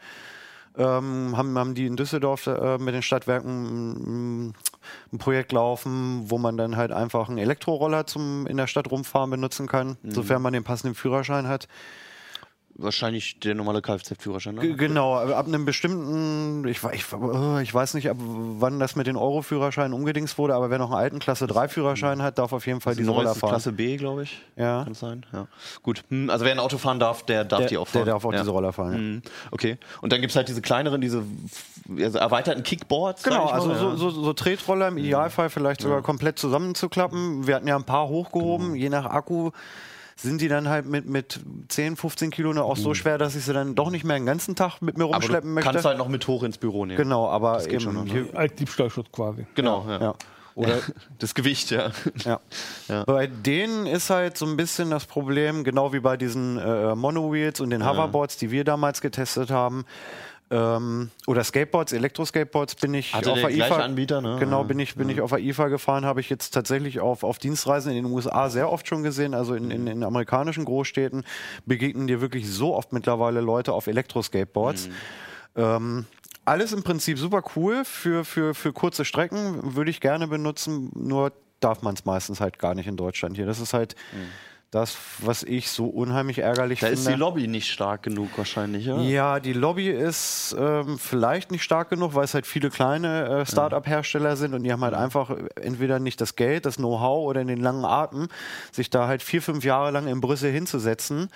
[0.77, 4.53] Ähm, haben, haben die in Düsseldorf äh, mit den Stadtwerken mm,
[5.11, 9.29] ein Projekt laufen, wo man dann halt einfach einen Elektroroller zum in der Stadt rumfahren
[9.29, 11.67] benutzen kann, sofern man den passenden Führerschein hat.
[12.81, 14.55] Wahrscheinlich der normale Kfz-Führerschein.
[14.55, 14.75] Ne?
[14.75, 19.17] genau, ab einem bestimmten, ich, ich, äh, ich weiß nicht, ab wann das mit den
[19.17, 22.95] Euro-Führerscheinen umgedingst wurde, aber wer noch einen alten Klasse 3-Führerschein hat, darf auf jeden Fall
[22.95, 23.49] diese Roller fahren.
[23.49, 24.41] Klasse B, glaube ich.
[24.55, 24.83] Ja.
[24.85, 25.25] Kann sein?
[25.33, 25.47] Ja.
[25.83, 26.03] Gut.
[26.09, 28.05] Hm, also wer ein Auto fahren darf, der darf der, die auch fahren.
[28.05, 28.39] der darf auch ja.
[28.39, 28.93] diese Roller fahren.
[28.93, 28.97] Ja.
[28.97, 29.21] Mhm.
[29.51, 29.77] Okay.
[30.01, 31.23] Und dann gibt es halt diese kleineren, diese
[31.99, 33.23] also erweiterten Kickboards.
[33.23, 37.47] Genau, also so, so, so Tretroller im Idealfall vielleicht sogar komplett zusammenzuklappen.
[37.47, 38.75] Wir hatten ja ein paar hochgehoben, Genau.
[38.75, 39.51] je nach Akku
[40.21, 41.39] sind die dann halt mit, mit
[41.69, 44.55] 10, 15 Kilo auch so schwer, dass ich sie dann doch nicht mehr den ganzen
[44.55, 45.05] Tag mit mir.
[45.05, 45.71] Aber rumschleppen du möchte.
[45.71, 46.97] kannst halt noch mit hoch ins Büro nehmen.
[46.97, 48.11] genau, aber geht eben schon noch, ne?
[48.11, 49.45] hier, Als Diebstahlschutz quasi.
[49.55, 50.01] Genau, ja.
[50.01, 50.15] ja.
[50.55, 50.79] Oder
[51.19, 51.91] das Gewicht, ja.
[52.25, 52.39] Ja.
[52.89, 53.03] Ja.
[53.05, 57.61] Bei denen ist halt so ein bisschen das Problem, genau wie bei diesen äh, Monowheels
[57.61, 59.85] und den Hoverboards, die wir damals getestet haben.
[60.51, 63.77] Ähm, oder Skateboards, Elektroskateboards bin ich Hatte auf der IFA.
[63.77, 64.37] Anbieter, ne?
[64.39, 67.37] Genau, bin ich, bin ich auf der IFA gefahren, habe ich jetzt tatsächlich auf, auf
[67.37, 71.23] Dienstreisen in den USA sehr oft schon gesehen, also in, in, in amerikanischen Großstädten
[71.67, 74.87] begegnen dir wirklich so oft mittlerweile Leute auf Elektroskateboards.
[74.87, 74.93] Mhm.
[75.55, 76.05] Ähm,
[76.45, 81.31] alles im Prinzip super cool für, für, für kurze Strecken, würde ich gerne benutzen, nur
[81.59, 83.45] darf man es meistens halt gar nicht in Deutschland hier.
[83.45, 83.95] Das ist halt
[84.71, 86.85] das, was ich so unheimlich ärgerlich Mhm.
[86.85, 87.01] Da finde.
[87.01, 88.99] ist die Lobby nicht stark genug wahrscheinlich, ja?
[89.01, 93.45] Ja, die Lobby ist ähm, vielleicht nicht stark genug, weil es halt viele kleine äh,
[93.47, 97.59] Start-up-Hersteller sind und die haben halt einfach entweder nicht das Geld, das Know-how oder den
[97.59, 98.27] langen Atem,
[98.71, 101.29] sich da halt vier, fünf Jahre lang in Brüssel hinzusetzen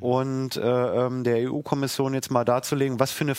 [0.00, 0.60] und äh,
[1.06, 3.34] ähm, der EU-Kommission jetzt mal darzulegen, was für eine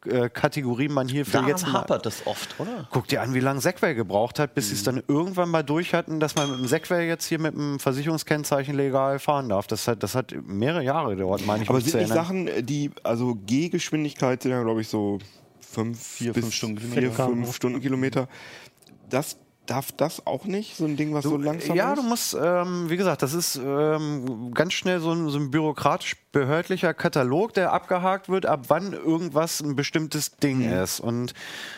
[0.00, 2.88] Fahrzeugkategorie man hierfür Daran jetzt mal hapert das oft, oder?
[2.90, 5.94] Guck dir an, wie lange Segway gebraucht hat, bis sie es dann irgendwann mal durch
[5.94, 9.66] hatten, dass man mit dem Segway jetzt hier mit einem Versicherungskennzeichen legal fahren darf.
[9.66, 11.70] Das hat, das hat mehrere Jahre gedauert, meine ich.
[11.70, 12.12] Aber sind nicht.
[12.12, 15.18] Sachen, die, also G-Geschwindigkeit sind ja, glaube ich, so
[15.60, 17.14] fünf, vier, fünf Stundenkilometer.
[17.14, 18.28] Vier, fünf Stundenkilometer.
[19.08, 19.36] Das
[19.66, 21.98] darf das auch nicht, so ein Ding, was so langsam ja, ist?
[21.98, 26.16] du musst, ähm, wie gesagt, das ist ähm, ganz schnell so ein, so ein bürokratisch
[26.32, 30.82] behördlicher Katalog, der abgehakt wird, ab wann irgendwas ein bestimmtes Ding Mhm.
[30.82, 31.00] ist.
[31.00, 31.32] Und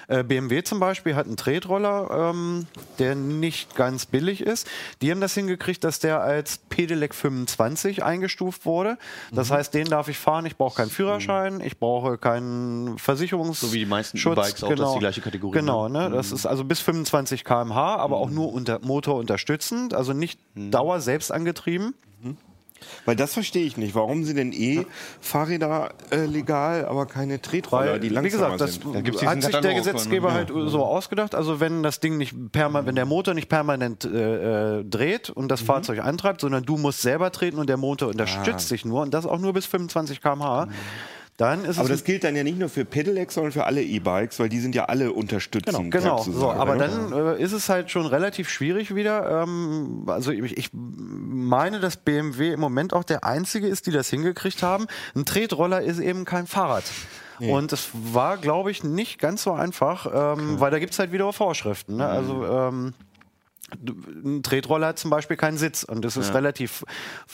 [0.09, 2.67] äh, BMW zum Beispiel hat einen Tretroller, ähm,
[2.99, 4.67] der nicht ganz billig ist.
[5.03, 8.99] Die haben das hingekriegt, dass der als Pedelec 25 eingestuft wurde.
[9.33, 9.55] Das Mhm.
[9.55, 10.47] heißt, den darf ich fahren.
[10.47, 14.75] Ich brauche keinen Führerschein, ich brauche keinen Versicherungs So wie die meisten Schutz, E-Bikes auch,
[14.75, 16.09] das ist die gleiche Kategorie, Genau, ne?
[16.09, 16.17] ne?
[16.17, 21.01] das ist also bis 25 km/h, aber auch nur unter Motor unterstützend, also nicht Dauer
[21.01, 21.95] selbst angetrieben.
[23.05, 23.95] Weil das verstehe ich nicht.
[23.95, 24.87] Warum sind denn eh
[25.21, 28.95] Fahrräder äh, legal, aber keine Tretroller, Weil, die wie langsamer gesagt, das sind?
[28.95, 30.35] Da gibt's hat sich der Gesetzgeber ne?
[30.35, 31.35] halt so ausgedacht.
[31.35, 35.45] Also wenn das Ding nicht permanent, wenn der Motor nicht permanent äh, äh, dreht und
[35.45, 35.49] Mhm.
[35.49, 39.13] das Fahrzeug antreibt, sondern du musst selber treten und der Motor unterstützt dich nur und
[39.13, 40.69] das auch nur bis 25 km/h,
[41.41, 41.79] dann ist.
[41.79, 44.61] Aber das gilt dann ja nicht nur für Pedelecs, sondern für alle E-Bikes, weil die
[44.61, 45.91] sind ja alle unterstützend.
[45.91, 49.43] Genau, sozusagen, so, aber dann äh, ist es halt schon relativ schwierig wieder.
[49.43, 54.11] Ähm, also ich, ich meine, dass BMW im Moment auch der einzige ist, die das
[54.11, 54.87] hingekriegt haben.
[55.15, 56.85] Ein Tretroller ist eben kein Fahrrad.
[57.41, 61.11] Und es war, glaube ich, nicht ganz so einfach, ähm, weil da gibt es halt
[61.11, 61.97] wieder Vorschriften.
[61.97, 62.07] Ne?
[62.07, 62.93] Also ähm,
[63.75, 66.85] ein Tretroller hat zum Beispiel keinen Sitz und es ist relativ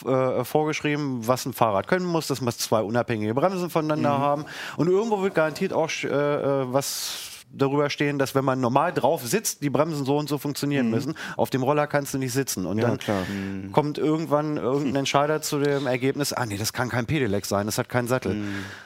[0.05, 2.27] äh, vorgeschrieben, was ein Fahrrad können muss.
[2.27, 4.45] Das muss zwei unabhängige Bremsen voneinander haben
[4.77, 9.25] und irgendwo wird garantiert auch äh, äh, was darüber stehen, dass wenn man normal drauf
[9.25, 11.15] sitzt, die Bremsen so und so funktionieren müssen.
[11.37, 12.65] Auf dem Roller kannst du nicht sitzen.
[12.65, 13.23] Und dann klar.
[13.71, 17.77] kommt irgendwann irgendein Entscheider zu dem Ergebnis, ah nee, das kann kein Pedelec sein, das
[17.77, 18.35] hat keinen Sattel.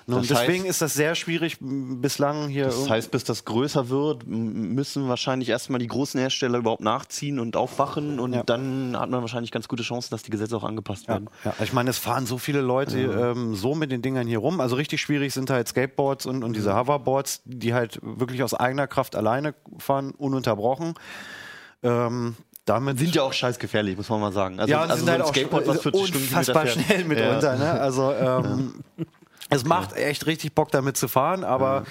[0.08, 2.66] Nun, Das deswegen heißt- ist das sehr schwierig bislang hier.
[2.66, 7.56] Das heißt, bis das größer wird, müssen wahrscheinlich erstmal die großen Hersteller überhaupt nachziehen und
[7.58, 8.44] aufwachen und Ja.
[8.44, 11.30] dann hat man wahrscheinlich ganz gute Chancen, dass die Gesetze auch angepasst werden.
[11.44, 14.62] Ja, ich meine, es fahren so viele Leute ähm, so mit den Dingern hier rum.
[14.62, 18.88] Also richtig schwierig sind halt Skateboards und, und diese Hoverboards, die halt wirklich aus eigener
[18.88, 20.94] Kraft alleine fahren, ununterbrochen.
[21.84, 22.36] Ähm,
[22.66, 24.60] damit Sind ja auch scheiß gefährlich, muss man mal sagen.
[24.60, 27.56] Also, ja, also sind so halt ein auch Skateboard, was 40 Stundenkilometer unfassbar schnell mitunter.
[27.58, 27.72] Ne?
[27.72, 28.74] Also ähm,
[29.50, 31.86] es macht echt richtig Bock damit zu fahren, aber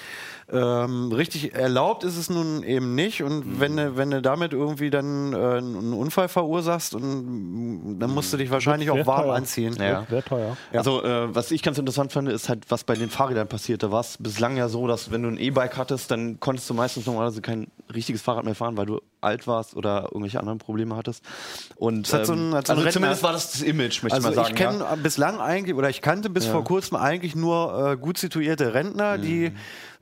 [0.53, 3.23] ähm, richtig erlaubt ist es nun eben nicht.
[3.23, 8.33] Und wenn du wenn du damit irgendwie dann äh, einen Unfall verursachst, und, dann musst
[8.33, 9.35] du dich wahrscheinlich auch warm teuer.
[9.35, 9.77] anziehen.
[9.79, 10.07] Ja.
[10.09, 10.57] Sehr teuer.
[10.73, 13.83] Also, äh, was ich ganz interessant fand, ist halt, was bei den Fahrrädern passiert.
[13.83, 16.75] Da war es bislang ja so, dass wenn du ein E-Bike hattest, dann konntest du
[16.75, 20.97] meistens normalerweise kein richtiges Fahrrad mehr fahren, weil du alt warst oder irgendwelche anderen Probleme
[20.97, 21.25] hattest.
[21.77, 24.16] Und Das hat so ein- hat so also Rentner- zumindest war das das Image, möchte
[24.16, 24.55] Also ich mal sagen.
[24.55, 24.95] ich kenne ja.
[24.97, 29.53] bislang eigentlich, oder ich kannte bis vor kurzem eigentlich nur äh, gut situierte Rentner, die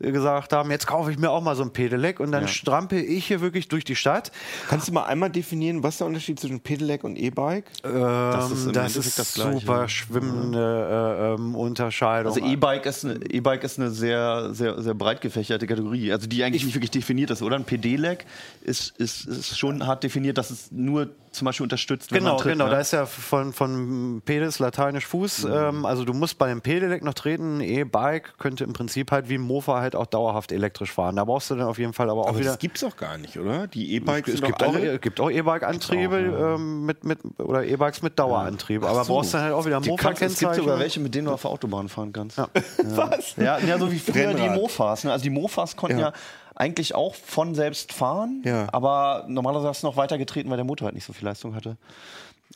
[0.01, 3.01] äh, gesagt haben, jetzt kaufe ich mir auch mal so ein Pedelec und dann strampel
[3.01, 4.31] ich hier wirklich durch die Stadt.
[4.69, 7.65] Kannst du mal einmal definieren, was der Unterschied zwischen Pedelec und E-Bike?
[7.85, 12.33] Ähm, Das ist das ist das super schwimmende äh, ähm, Unterscheidung.
[12.33, 16.43] Also E-Bike ist eine E-Bike ist eine sehr sehr sehr breit gefächerte Kategorie, also die
[16.45, 17.57] eigentlich nicht wirklich definiert ist, oder?
[17.57, 18.25] Ein Pedelec
[18.63, 22.43] ist, ist ist schon hart definiert, dass es nur zum Beispiel unterstützt, wenn Genau, man
[22.43, 22.65] tritt, genau.
[22.65, 22.71] ne?
[22.71, 25.45] Da ist ja von, von Pedis lateinisch Fuß.
[25.45, 27.59] Ähm, also du musst bei dem Pedelec noch treten.
[27.59, 31.17] Ein E-Bike könnte im Prinzip halt wie ein Mofa halt auch dauerhaft elektrisch fahren.
[31.17, 32.51] Da brauchst du dann auf jeden Fall aber auch Aber wieder.
[32.51, 33.67] das gibt's auch gar nicht, oder?
[33.67, 34.95] Die E-Bikes es gibt auch, alle...
[34.95, 36.17] es gibt auch E-Bike-Antriebe
[36.57, 38.83] ähm, mit, mit, oder E-Bikes mit Dauerantrieb.
[38.85, 39.13] Aber so.
[39.13, 40.81] brauchst dann halt auch wieder Die kannst, es gibt sogar Mofa-Kennzeichen.
[40.81, 42.39] welche, mit denen du auf der Autobahn fahren kannst.
[42.39, 42.49] Ja,
[42.85, 43.37] Was?
[43.37, 44.57] ja, ja so wie früher die Rennrad.
[44.57, 45.05] Mofas.
[45.05, 45.13] Ne?
[45.13, 46.13] Also die Mofas konnten ja.
[46.61, 48.67] Eigentlich auch von selbst fahren, Ja.
[48.73, 51.55] aber normalerweise hast du noch weiter getreten, weil der Motor halt nicht so viel Leistung
[51.55, 51.77] hatte.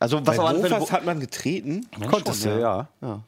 [0.01, 1.87] Also was Bei Mofas hat man getreten?
[2.11, 2.89] Konntest du, ja.
[3.01, 3.21] ja.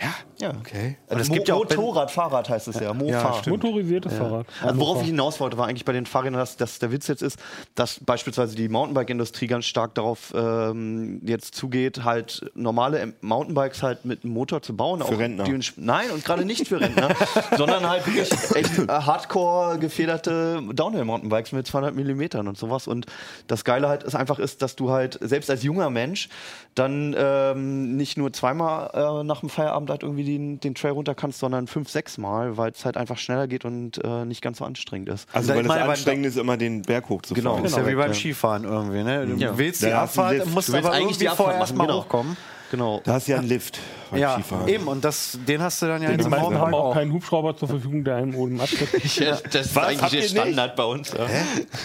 [0.00, 0.08] Ja.
[0.40, 0.50] Ja.
[0.60, 0.96] Okay.
[1.08, 2.94] Also es gibt ja auch- Motorrad, Fahrrad heißt es ja.
[2.94, 3.40] Mofa.
[3.44, 3.50] Ja.
[3.50, 4.46] Motorisiertes Fahrrad.
[4.62, 7.22] Also worauf ich hinaus wollte, war eigentlich bei den Fahrrädern, dass, dass der Witz jetzt
[7.22, 7.40] ist,
[7.74, 14.22] dass beispielsweise die Mountainbike-Industrie ganz stark darauf ähm, jetzt zugeht, halt normale Mountainbikes halt mit
[14.22, 15.02] einem Motor zu bauen.
[15.02, 15.42] Für Rentner.
[15.42, 17.08] Die, nein, und gerade nicht für Rentner,
[17.56, 22.86] sondern halt wirklich echt äh, hardcore gefederte Downhill-Mountainbikes mit 200 Millimetern und sowas.
[22.86, 23.06] Und
[23.48, 26.28] das Geile halt ist einfach ist, dass du halt selbst als junger Mensch
[26.76, 31.14] dann ähm, nicht nur zweimal äh, nach dem Feierabend halt irgendwie den, den Trail runter
[31.14, 34.58] kannst, sondern fünf, sechs Mal, weil es halt einfach schneller geht und äh, nicht ganz
[34.58, 35.28] so anstrengend ist.
[35.32, 37.42] Also weil das anstrengend ist, immer den Berg hochzufahren.
[37.62, 37.64] Genau.
[37.64, 38.14] ist ja wie Genau, beim ja.
[38.14, 39.02] Skifahren irgendwie.
[39.02, 39.26] Ne?
[39.26, 39.56] Du Ja.
[39.58, 41.96] willst die einen Abfahrt, musst Du willst aber eigentlich irgendwie die vorher Abfahrt erstmal machen,
[41.96, 42.04] genau.
[42.04, 42.36] hochkommen.
[42.70, 43.00] Genau.
[43.04, 43.78] Da hast du ja einen Lift
[44.10, 44.68] beim Ja, Skifahren.
[44.68, 44.88] eben.
[44.88, 47.56] Und das, den hast du dann ja Die jetzt im meisten haben auch keinen Hubschrauber
[47.56, 49.04] zur Verfügung, der einem oben abtritt.
[49.16, 49.84] Ja, das ist Was?
[49.86, 50.30] eigentlich der ihr nicht?
[50.30, 51.12] Standard bei uns.
[51.12, 51.26] Ja.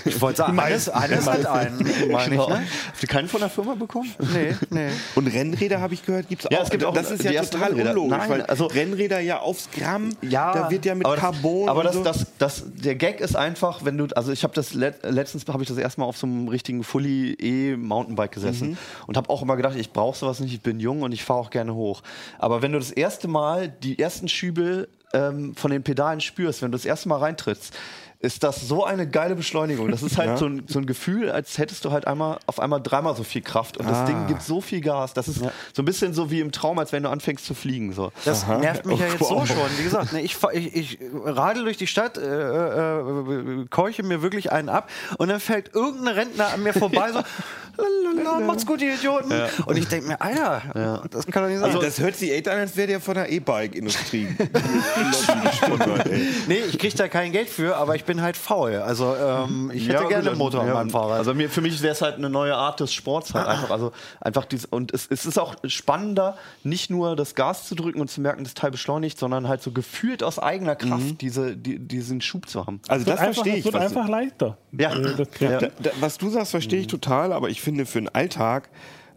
[0.05, 1.77] Ich wollte sagen, Hannes, Hannes hat einen.
[2.11, 2.49] meine ich, Genau.
[2.49, 2.63] ne?
[2.87, 4.11] Habt ihr keinen von der Firma bekommen?
[4.33, 4.89] Nee, nee.
[5.15, 6.63] Und Rennräder habe ich gehört, gibt's Ja, auch.
[6.63, 7.89] es gibt auch das ist ja total Rennräder.
[7.91, 11.23] unlogisch, Nein, weil also- Rennräder ja aufs Gramm, Ja, da wird ja mit aber das-
[11.23, 12.03] Carbon Aber das, so.
[12.03, 15.63] das, das, der Gag ist einfach, wenn du, also ich habe das let, letztens habe
[15.63, 18.77] ich das erstmal auf so einem richtigen Fully E Mountainbike gesessen Mhm.
[19.07, 21.39] und habe auch immer gedacht, ich brauche sowas nicht, ich bin jung und ich fahre
[21.39, 22.01] auch gerne hoch.
[22.39, 26.71] Aber wenn du das erste Mal die ersten Schübe ähm, von den Pedalen spürst, wenn
[26.71, 27.73] du das erste Mal reintrittst,
[28.19, 29.91] ist das so eine geile Beschleunigung.
[29.91, 30.37] Das ist halt Ja.
[30.37, 33.41] so, ein, so ein Gefühl, als hättest du halt einmal auf einmal dreimal so viel
[33.41, 34.05] Kraft und das Ah.
[34.05, 35.13] Ding gibt so viel Gas.
[35.13, 37.91] Das ist so ein bisschen so wie im Traum, als wenn du anfängst zu fliegen.
[37.91, 38.13] So.
[38.23, 39.45] Das nervt mich ja jetzt so Wow.
[39.45, 39.57] schon.
[39.77, 44.21] Wie gesagt, ne, ich, ich, ich radel durch die Stadt, äh, äh, äh, keuche mir
[44.21, 47.19] wirklich einen ab und dann fällt irgendein Rentner an mir vorbei, so,
[47.77, 49.31] lalala, macht's gut, ihr Idioten.
[49.65, 51.69] Und ich denke mir, Alter, das kann doch nicht sein.
[51.69, 54.27] Also das hört sich echt an, als wäre der von der E-Bike-Industrie.
[56.47, 58.75] nee, ich krieg da kein Geld für, aber ich bin halt faul.
[58.75, 61.19] Also ähm, ich hätte Ja, gerne einen Motor ja, an meinem Fahrrad.
[61.19, 63.71] Also mir, für mich wäre es halt eine neue Art des Sports halt einfach.
[63.71, 68.01] Also einfach dies, und es, es ist auch spannender, nicht nur das Gas zu drücken
[68.01, 71.79] und zu merken, das Teil beschleunigt, sondern halt so gefühlt aus eigener Kraft diese, die,
[71.79, 72.81] diesen Schub zu haben.
[72.87, 73.65] Also das einfach, verstehe es ich.
[73.65, 74.57] wird was- einfach leichter.
[74.71, 74.93] Ja.
[74.93, 75.59] Äh, das Ja.
[75.59, 78.69] Da, da, was du sagst, verstehe ich total, aber ich finde für den Alltag,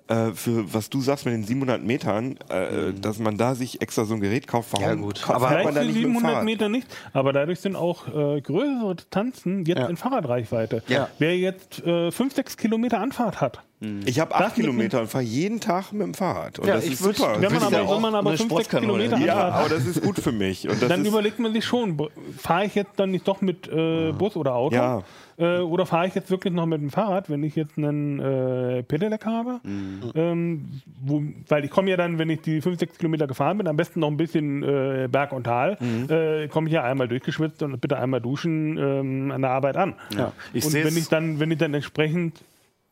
[0.09, 4.05] äh, für was du sagst mit den 700 Metern, äh, dass man da sich extra
[4.05, 5.20] so ein Gerät kauft, warum Ja, gut.
[5.20, 6.44] kauft Aber man Vielleicht da für nicht mit dem 700 Fahrrad?
[6.44, 9.86] Meter nicht, aber dadurch sind auch äh, größere Distanzen jetzt Ja.
[9.88, 10.82] in Fahrradreichweite.
[10.86, 11.09] Ja.
[11.18, 13.62] Wer jetzt äh, 5, 6 Kilometer Anfahrt hat,
[14.07, 16.59] Ich habe acht Kilometer und fahre jeden Tag mit dem Fahrrad.
[16.59, 17.37] Und Ja, das ist würd- super.
[17.41, 19.03] wenn man aber, ja auch wenn man aber eine 5, 6 Sportskanone.
[19.05, 20.66] Kilometer ja, Anfahrt hat, aber das ist gut für mich.
[20.66, 22.09] Und das dann ist, überlegt man sich schon,
[22.39, 24.74] fahre ich jetzt dann nicht doch mit äh, Bus oder Auto?
[24.74, 25.03] Ja.
[25.39, 28.83] Äh, oder fahre ich jetzt wirklich noch mit dem Fahrrad, wenn ich jetzt einen äh,
[28.83, 29.61] Pedelec habe?
[30.14, 33.66] Ähm, wo, weil ich komme ja dann, wenn ich die 5, 6 Kilometer gefahren bin,
[33.68, 35.77] am besten noch ein bisschen äh, Berg und Tal,
[36.09, 39.95] äh, komme ich ja einmal durchgeschwitzt und bitte einmal duschen ähm, an der Arbeit an.
[40.16, 40.33] Ja.
[40.55, 42.41] Ich und wenn ich dann, wenn ich dann entsprechend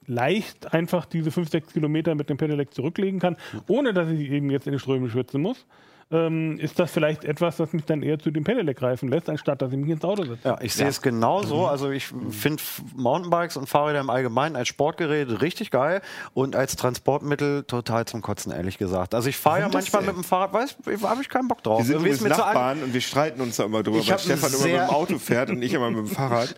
[0.06, 3.36] leicht einfach diese 5, 6 Kilometer mit dem Pedelec zurücklegen kann,
[3.68, 5.66] ohne dass ich eben jetzt in die Ströme schwitzen muss,
[6.10, 9.62] ähm, ist das vielleicht etwas, das mich dann eher zu dem Pedelec greifen lässt, anstatt
[9.62, 10.46] dass ich mich ins Auto setze.
[10.46, 11.66] Ja, ich sehe es genauso.
[11.66, 12.62] Also ich finde
[12.94, 16.02] Mountainbikes und Fahrräder im Allgemeinen als Sportgerät richtig geil
[16.34, 19.14] und als Transportmittel total zum Kotzen, ehrlich gesagt.
[19.14, 21.78] Also ich fahre ja manchmal mit dem Fahrrad, weiß, habe ich keinen Bock drauf.
[21.78, 24.52] wir sind übrigens an- Nachbarn und wir streiten uns da immer drüber, Ich weil Stefan
[24.52, 26.54] immer mit dem Auto fährt und ich immer mit dem Fahrrad.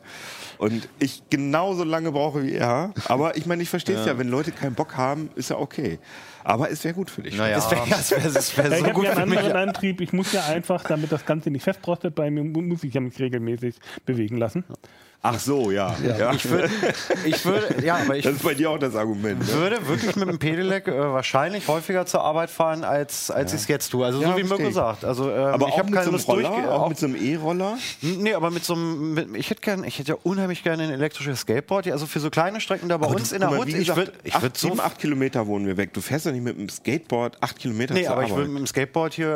[0.59, 2.93] Und ich genauso lange brauche wie er.
[3.09, 4.19] Aber ich meine, ich verstehe es ja.
[4.19, 5.99] wenn Leute keinen Bock haben, ist ja okay.
[6.45, 7.37] Aber es wäre gut für dich.
[7.37, 7.57] Naja.
[7.57, 9.39] Das wäre wär, wär Ja, ich so habe gut ja für einen mich.
[9.41, 10.01] anderen Antrieb.
[10.01, 13.01] Ich muss ja einfach, damit das Ganze nicht festrostet, bei mir mu- muss ich ja
[13.01, 14.65] mich regelmäßig bewegen lassen.
[15.23, 15.95] Ach so, ja.
[16.07, 16.33] ja.
[16.33, 16.71] Ich würde,
[17.25, 19.41] ich würde, ja, aber ich das ist bei dir auch das Argument.
[19.41, 19.53] Ne?
[19.55, 23.69] würde wirklich mit dem Pedelec äh, wahrscheinlich häufiger zur Arbeit fahren, als, als ich es
[23.69, 24.07] jetzt tue.
[24.07, 24.75] Also Ja, so wie Mirko verstehe ich.
[24.75, 25.05] sagt.
[25.05, 26.31] Also, ähm, Aber ich auch habe mit keine so.
[26.33, 27.77] Roller, auch auch- mit so einem E-Roller.
[28.03, 30.91] Nee, aber mit so einem, mit, ich hätte gern, ich hätte ja unheimlich gerne ein
[30.91, 33.67] elektrisches Skateboard, ja, also für so kleine Strecken da bei uns in der Hut.
[33.67, 35.93] Ich gesagt, würde ich würd so, sieben, acht Kilometer wohnen wir weg.
[35.93, 38.39] Du fährst doch nicht mit dem Skateboard acht Kilometer nee, zur aber ich Arbeit.
[38.45, 39.31] würde mit dem Skateboard hier, äh,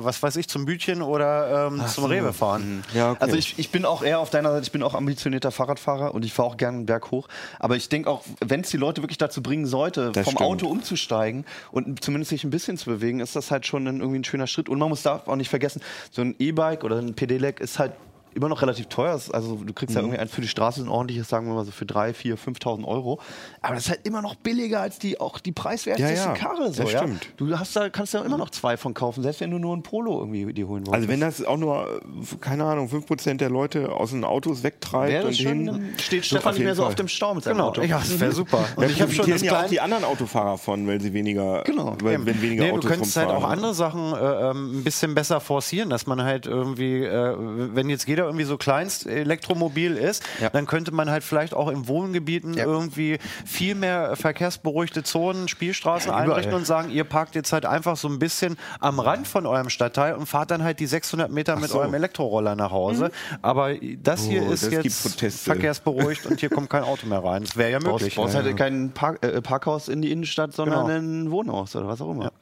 [0.00, 2.84] äh, was weiß ich, zum Bütchen oder ähm, zum Rewe fahren.
[2.92, 3.18] ja, okay.
[3.20, 6.24] Also ich, ich bin auch eher auf deiner Seite, ich bin auch ambitionierter Fahrradfahrer und
[6.24, 7.28] ich fahre auch gerne einen Berg hoch.
[7.58, 10.48] Aber ich denke auch, wenn es die Leute wirklich dazu bringen sollte, Das vom stimmt.
[10.48, 14.20] Auto umzusteigen und zumindest sich ein bisschen zu bewegen, ist das halt schon ein, irgendwie
[14.20, 14.68] ein schöner Schritt.
[14.68, 17.92] Und man muss da auch nicht vergessen, so ein E-Bike oder ein Pedelec ist halt
[18.34, 19.14] immer noch relativ teuer.
[19.14, 19.96] Es- Also du kriegst Mhm.
[19.96, 22.36] ja irgendwie eins für die Straße, ein ordentliches, sagen wir mal so für 3, 4,
[22.38, 23.20] 5.000 Euro.
[23.62, 26.72] Aber das ist halt immer noch billiger als die, auch die preiswerteste Ja, ja, Karre.
[26.72, 26.98] So, das ja?
[27.00, 27.28] stimmt.
[27.36, 29.82] Du hast da, kannst da immer noch zwei von kaufen, selbst wenn du nur ein
[29.82, 30.94] Polo irgendwie dir holen wolltest.
[30.94, 32.00] Also wenn das auch nur,
[32.40, 35.66] keine Ahnung, 5% der Leute aus den Autos wegtreibt Wäre und hin.
[35.66, 36.88] dann steht Stefan nicht mehr so Fall.
[36.90, 37.82] auf dem Stau mit seinem Genau, Auto.
[37.82, 38.64] ja, das wäre super.
[38.76, 41.62] Und Ja, ich habe schon das ja auch die anderen Autofahrer von, weil sie weniger,
[41.64, 41.96] Genau.
[42.02, 45.14] weil, wenn weniger nee, Autos du könntest halt auch andere Sachen äh, ähm, ein bisschen
[45.14, 50.24] besser forcieren, dass man halt irgendwie, äh, wenn jetzt jeder irgendwie so kleinst elektromobil ist,
[50.40, 50.50] Ja.
[50.50, 52.64] dann könnte man halt vielleicht auch in Wohngebieten Ja.
[52.64, 57.96] irgendwie viel mehr verkehrsberuhigte Zonen, Spielstraßen Ja, einrichten und sagen, ihr parkt jetzt halt einfach
[57.96, 61.54] so ein bisschen am Rand von eurem Stadtteil und fahrt dann halt die 600 Meter
[61.56, 61.78] mit so.
[61.78, 63.10] eurem Elektroroller nach Hause.
[63.40, 67.44] Aber das hier Oh, ist das jetzt verkehrsberuhigt und hier kommt kein Auto mehr rein.
[67.44, 68.16] Das wäre ja Du möglich.
[68.16, 70.98] brauchst halt kein Park, äh, Parkhaus in die Innenstadt, sondern Genau.
[70.98, 72.32] ein Wohnhaus oder was auch immer.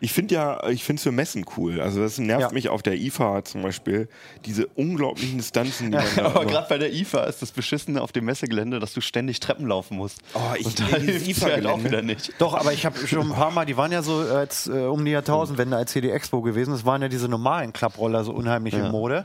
[0.00, 1.80] Ich finde ja, ich finde es für Messen cool.
[1.80, 2.50] Also das nervt Ja.
[2.52, 4.08] mich auf der IFA zum Beispiel,
[4.46, 8.12] diese unglaublichen Distanzen, die man da Aber gerade bei der IFA ist das Beschissene auf
[8.12, 10.18] dem Messegelände, dass du ständig Treppen laufen musst.
[10.34, 11.84] Oh, ich Und da hilft's halt auch IFA-Gelände.
[11.84, 12.32] wieder nicht.
[12.38, 15.04] Doch, aber ich habe schon ein paar Mal, die waren ja so als, äh, um
[15.04, 16.70] die Jahrtausendwende als hier die Expo gewesen.
[16.72, 19.24] Das waren ja diese normalen Klapproller so unheimlich in Mode.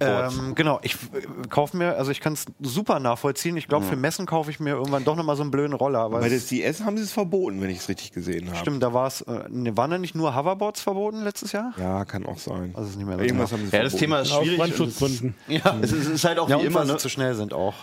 [0.00, 3.56] Ähm, genau, ich äh, kaufe mir, also ich kann es super nachvollziehen.
[3.56, 6.08] Ich glaube, für Messen kaufe ich mir irgendwann doch nochmal so einen blöden Roller.
[6.10, 8.56] Bei der CS haben sie es verboten, wenn ich es richtig gesehen habe.
[8.58, 11.72] stimmt, da war es, äh, ne, waren nicht nur Hoverboards verboten letztes Jahr?
[11.78, 12.72] Ja, kann auch sein.
[12.76, 13.96] Also ist nicht mehr so Irgendwas haben sie Ja, das.
[13.96, 14.58] Thema ist Aus schwierig.
[14.60, 15.34] und Brandschutzgründen.
[15.48, 16.98] Ja, Es, es ist halt auch ja wie immer, ne?
[16.98, 17.74] zu schnell sind auch.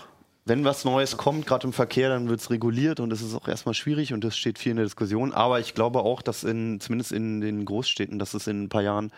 [0.45, 3.47] wenn was Neues kommt, gerade im Verkehr, dann wird es reguliert und es ist auch
[3.47, 5.33] erstmal schwierig und das steht viel in der Diskussion.
[5.33, 8.81] Aber ich glaube auch, dass in, zumindest in den Großstädten, dass es in ein paar
[8.81, 9.11] Jahren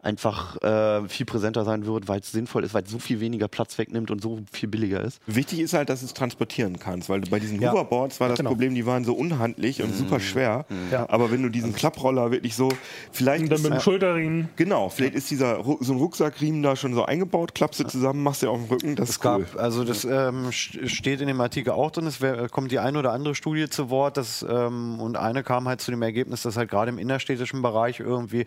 [0.00, 3.48] einfach äh, viel präsenter sein wird, weil es sinnvoll ist, weil es so viel weniger
[3.48, 5.20] Platz wegnimmt und so viel billiger ist.
[5.26, 7.72] Wichtig ist halt, dass du es transportieren kannst, weil bei diesen Ja.
[7.72, 8.50] Hoverboards war das Genau.
[8.50, 10.66] Problem, die waren so unhandlich und super schwer.
[10.92, 11.08] Ja.
[11.10, 12.68] Aber wenn du diesen Klapproller wirklich so,
[13.10, 14.48] vielleicht Und dann ist, mit dem Schulterriemen.
[14.56, 18.42] genau, vielleicht ist dieser so ein Rucksackriemen da schon so eingebaut, klappst du zusammen, machst
[18.44, 19.44] du auf den Rücken, das Es ist cool.
[19.52, 22.78] gab, also das ähm, st- steht in dem Artikel auch drin, es wär, kommt die
[22.78, 26.42] eine oder andere Studie zu Wort, dass, ähm, und eine kam halt zu dem Ergebnis,
[26.42, 28.46] dass halt gerade im innerstädtischen Bereich irgendwie,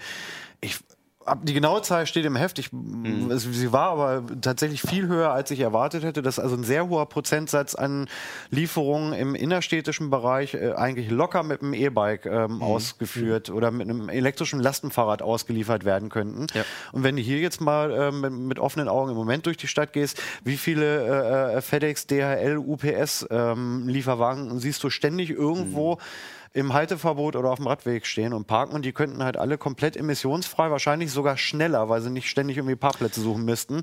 [0.62, 0.78] ich
[1.44, 2.70] die genaue Zahl steht im Heft, ich,
[3.30, 6.90] es, sie war aber tatsächlich viel höher, als ich erwartet hätte, dass also ein sehr
[6.90, 8.08] hoher Prozentsatz an
[8.50, 14.10] Lieferungen im innerstädtischen Bereich äh, eigentlich locker mit einem E-Bike ähm, ausgeführt oder mit einem
[14.10, 16.48] elektrischen Lastenfahrrad ausgeliefert werden könnten.
[16.54, 16.64] Ja.
[16.92, 19.68] Und wenn du hier jetzt mal ähm, mit, mit offenen Augen im Moment durch die
[19.68, 25.98] Stadt gehst, wie viele äh, FedEx, DHL, UPS ähm, Lieferwagen siehst du ständig irgendwo
[26.54, 29.96] im Halteverbot oder auf dem Radweg stehen und parken und die könnten halt alle komplett
[29.96, 33.82] emissionsfrei, wahrscheinlich sogar schneller, weil sie nicht ständig irgendwie Parkplätze suchen müssten.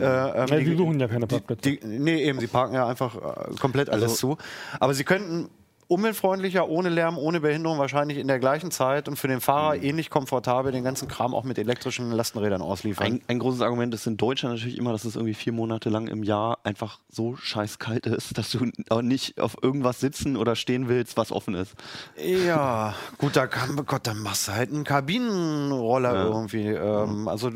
[0.00, 1.76] Äh, ähm, Ja, die suchen ja keine Parkplätze.
[1.76, 4.38] die, nee, eben, sie parken ja einfach äh, komplett alles zu.
[4.80, 5.50] Aber sie könnten
[5.88, 10.10] umweltfreundlicher, ohne Lärm, ohne Behinderung, wahrscheinlich in der gleichen Zeit und für den Fahrer ähnlich
[10.10, 13.06] komfortabel den ganzen Kram auch mit elektrischen Lastenrädern ausliefern.
[13.06, 16.08] Ein, ein großes Argument ist in Deutschland natürlich immer, dass es irgendwie vier Monate lang
[16.08, 20.56] im Jahr einfach so scheiß kalt ist, dass du auch nicht auf irgendwas sitzen oder
[20.56, 21.74] stehen willst, was offen ist.
[22.16, 26.66] Ja, gut, da kann, Gott, dann machst du halt einen Kabinenroller irgendwie.
[26.66, 27.50] Ähm, also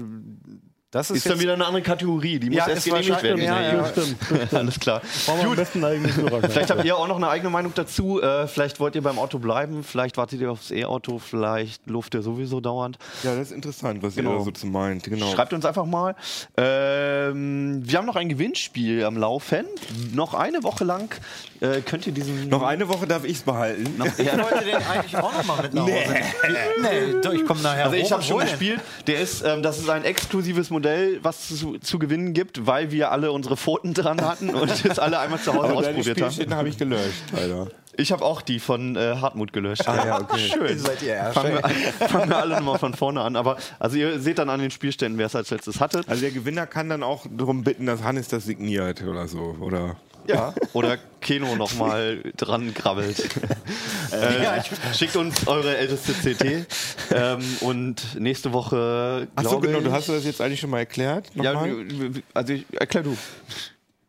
[0.90, 3.40] das ist, Ist dann wieder eine andere Kategorie, die muss Ja, erst genehmigt werden.
[3.40, 3.86] wahrscheinlich- ja, ja.
[3.86, 4.52] Stimmt.
[4.54, 5.00] Alles klar.
[5.26, 6.50] Brauchen wir am besten einen eigenen Führerschein.
[6.50, 8.20] Vielleicht habt ihr auch noch eine eigene Meinung dazu.
[8.20, 12.22] Äh, vielleicht wollt ihr beim Auto bleiben, vielleicht wartet ihr aufs E-Auto, vielleicht luft ihr
[12.22, 12.98] sowieso dauernd.
[13.22, 14.32] Ja, das ist interessant, was Genau.
[14.32, 15.04] ihr da so zu meint.
[15.04, 15.32] Genau.
[15.32, 16.14] Schreibt uns einfach mal.
[16.56, 19.66] Ähm, wir haben noch ein Gewinnspiel am Laufen.
[20.12, 21.14] Noch eine Woche lang
[21.60, 22.48] äh, könnt ihr diesen.
[22.48, 23.96] Noch eine Woche darf ich es behalten.
[23.98, 25.92] Noch, ich wollte den eigentlich auch noch mal mit nach Hause.
[25.92, 28.80] Nee, nee doch, ich komme nachher Also ich habe schon gespielt.
[29.06, 30.79] Der ist, ähm, das ist ein exklusives Modell,
[31.22, 35.18] was zu, zu gewinnen gibt, weil wir alle unsere Pfoten dran hatten und es alle
[35.18, 36.30] einmal zu Hause Aber deine ausprobiert haben.
[36.30, 37.68] Spielstätten habe ich gelöscht, Alter.
[37.96, 39.86] Ich habe auch die von äh, Hartmut gelöscht.
[39.86, 40.38] Ah, ja, okay.
[40.38, 40.78] Schön.
[40.78, 41.70] Seid ihr Fangen wir, an-
[42.08, 43.36] fangen wir alle nochmal von vorne an.
[43.36, 46.02] Aber also ihr seht dann an den Spielständen, wer es als letztes hatte.
[46.06, 49.96] Also der Gewinner kann dann auch darum bitten, dass Hannes das signiert oder so, oder?
[50.26, 50.54] Ja.
[50.72, 53.18] Oder Keno nochmal dran krabbelt.
[54.10, 54.62] äh,
[54.94, 56.66] schickt uns eure älteste CT.
[57.12, 59.28] Ähm, und nächste Woche.
[59.34, 61.26] Ach so, glaube genau, du hast du das jetzt eigentlich schon mal erklärt?
[61.34, 61.86] Ja, Nochmal?
[62.34, 63.16] also ich, erklär du.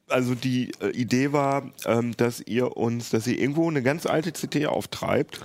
[0.07, 4.31] also die äh, Idee war, ähm, dass ihr uns, dass ihr irgendwo eine ganz alte
[4.31, 5.41] CT auftreibt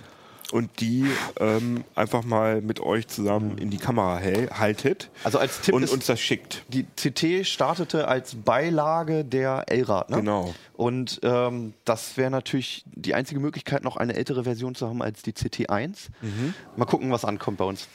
[0.53, 1.07] und die
[1.41, 6.07] ähm, einfach mal mit euch zusammen in die Kamera haltet Also als Tipp und uns
[6.07, 6.63] das schickt.
[6.69, 10.17] Die CT startete als Beilage der L-Rad, ne?
[10.19, 10.55] Genau.
[10.75, 15.23] Und ähm, das wäre natürlich die einzige Möglichkeit, noch eine ältere Version zu haben als
[15.23, 16.09] die CT1.
[16.21, 16.55] Mhm.
[16.77, 17.89] Mal gucken, was ankommt bei uns.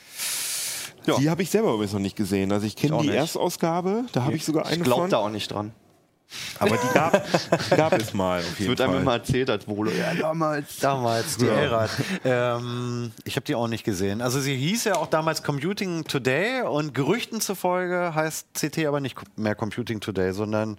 [1.06, 1.16] Ja.
[1.18, 2.52] Die habe ich selber übrigens noch nicht gesehen.
[2.52, 3.16] Also ich kenne Ich die nicht.
[3.16, 5.10] Erstausgabe, da habe ich sogar eine Ich glaube von.
[5.10, 5.72] da auch nicht dran.
[6.58, 7.22] Aber die gab,
[7.70, 9.02] die gab es mal auf Es jeden wird einem Fall.
[9.02, 9.90] immer erzählt als Volo.
[9.90, 10.78] Ja, damals.
[10.78, 11.54] Damals, die Ja.
[11.54, 11.90] Elrad.
[12.24, 14.20] Ähm, ich habe die auch nicht gesehen.
[14.22, 19.16] Also sie hieß ja auch damals Computing Today und Gerüchten zufolge heißt CT aber nicht
[19.36, 20.78] mehr Computing Today, sondern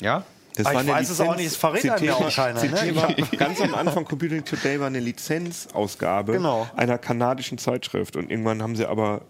[0.00, 0.24] Ja?
[0.56, 2.72] Das Ah, ich war weiß es auch nicht, es verrät einem ja auch keiner, CT
[2.84, 2.96] ne?
[2.96, 6.68] war ganz am Anfang Computing Today war eine Lizenzausgabe Genau.
[6.76, 9.22] einer kanadischen Zeitschrift und irgendwann haben sie aber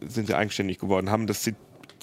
[0.00, 1.54] sind sie eigenständig geworden, haben das C-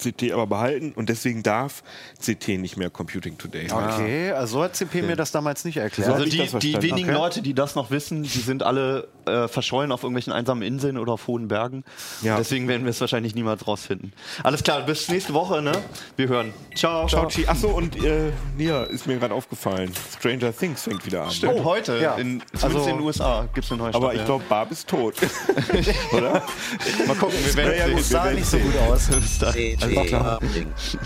[0.02, 1.82] CT aber behalten und deswegen darf
[2.20, 3.68] CT nicht mehr Computing Today.
[3.68, 4.04] heißen.
[4.04, 6.08] okay, also so hat CP mir das damals nicht erklärt.
[6.08, 7.18] So Also hab ich die, die wenigen Okay.
[7.18, 11.12] Leute, die das noch wissen, die sind alle äh, verschollen auf irgendwelchen einsamen Inseln oder
[11.12, 11.84] auf hohen Bergen.
[12.22, 12.36] Ja.
[12.36, 14.12] Deswegen werden wir es wahrscheinlich niemals rausfinden.
[14.42, 15.72] Alles klar, bis nächste Woche, ne?
[16.16, 16.52] Wir hören.
[16.74, 17.06] Ciao.
[17.06, 17.46] Ciao, Chi.
[17.46, 19.92] Achso, und äh, Nia, ist mir gerade aufgefallen.
[20.18, 21.30] Stranger Things fängt wieder an.
[21.46, 21.98] Oh, heute.
[21.98, 22.14] Ja.
[22.16, 24.18] In, Also- in den USA gibt es eine neue Aber Staffel.
[24.20, 25.14] ich glaube, Barb ist tot.
[26.12, 26.42] Oder?
[27.06, 27.90] Mal gucken, wir werden Ja, ja, sehen.
[27.96, 29.06] gut, wir sah nicht so gut aus.
[29.08, 29.38] Bis.
[29.94, 30.98] 到时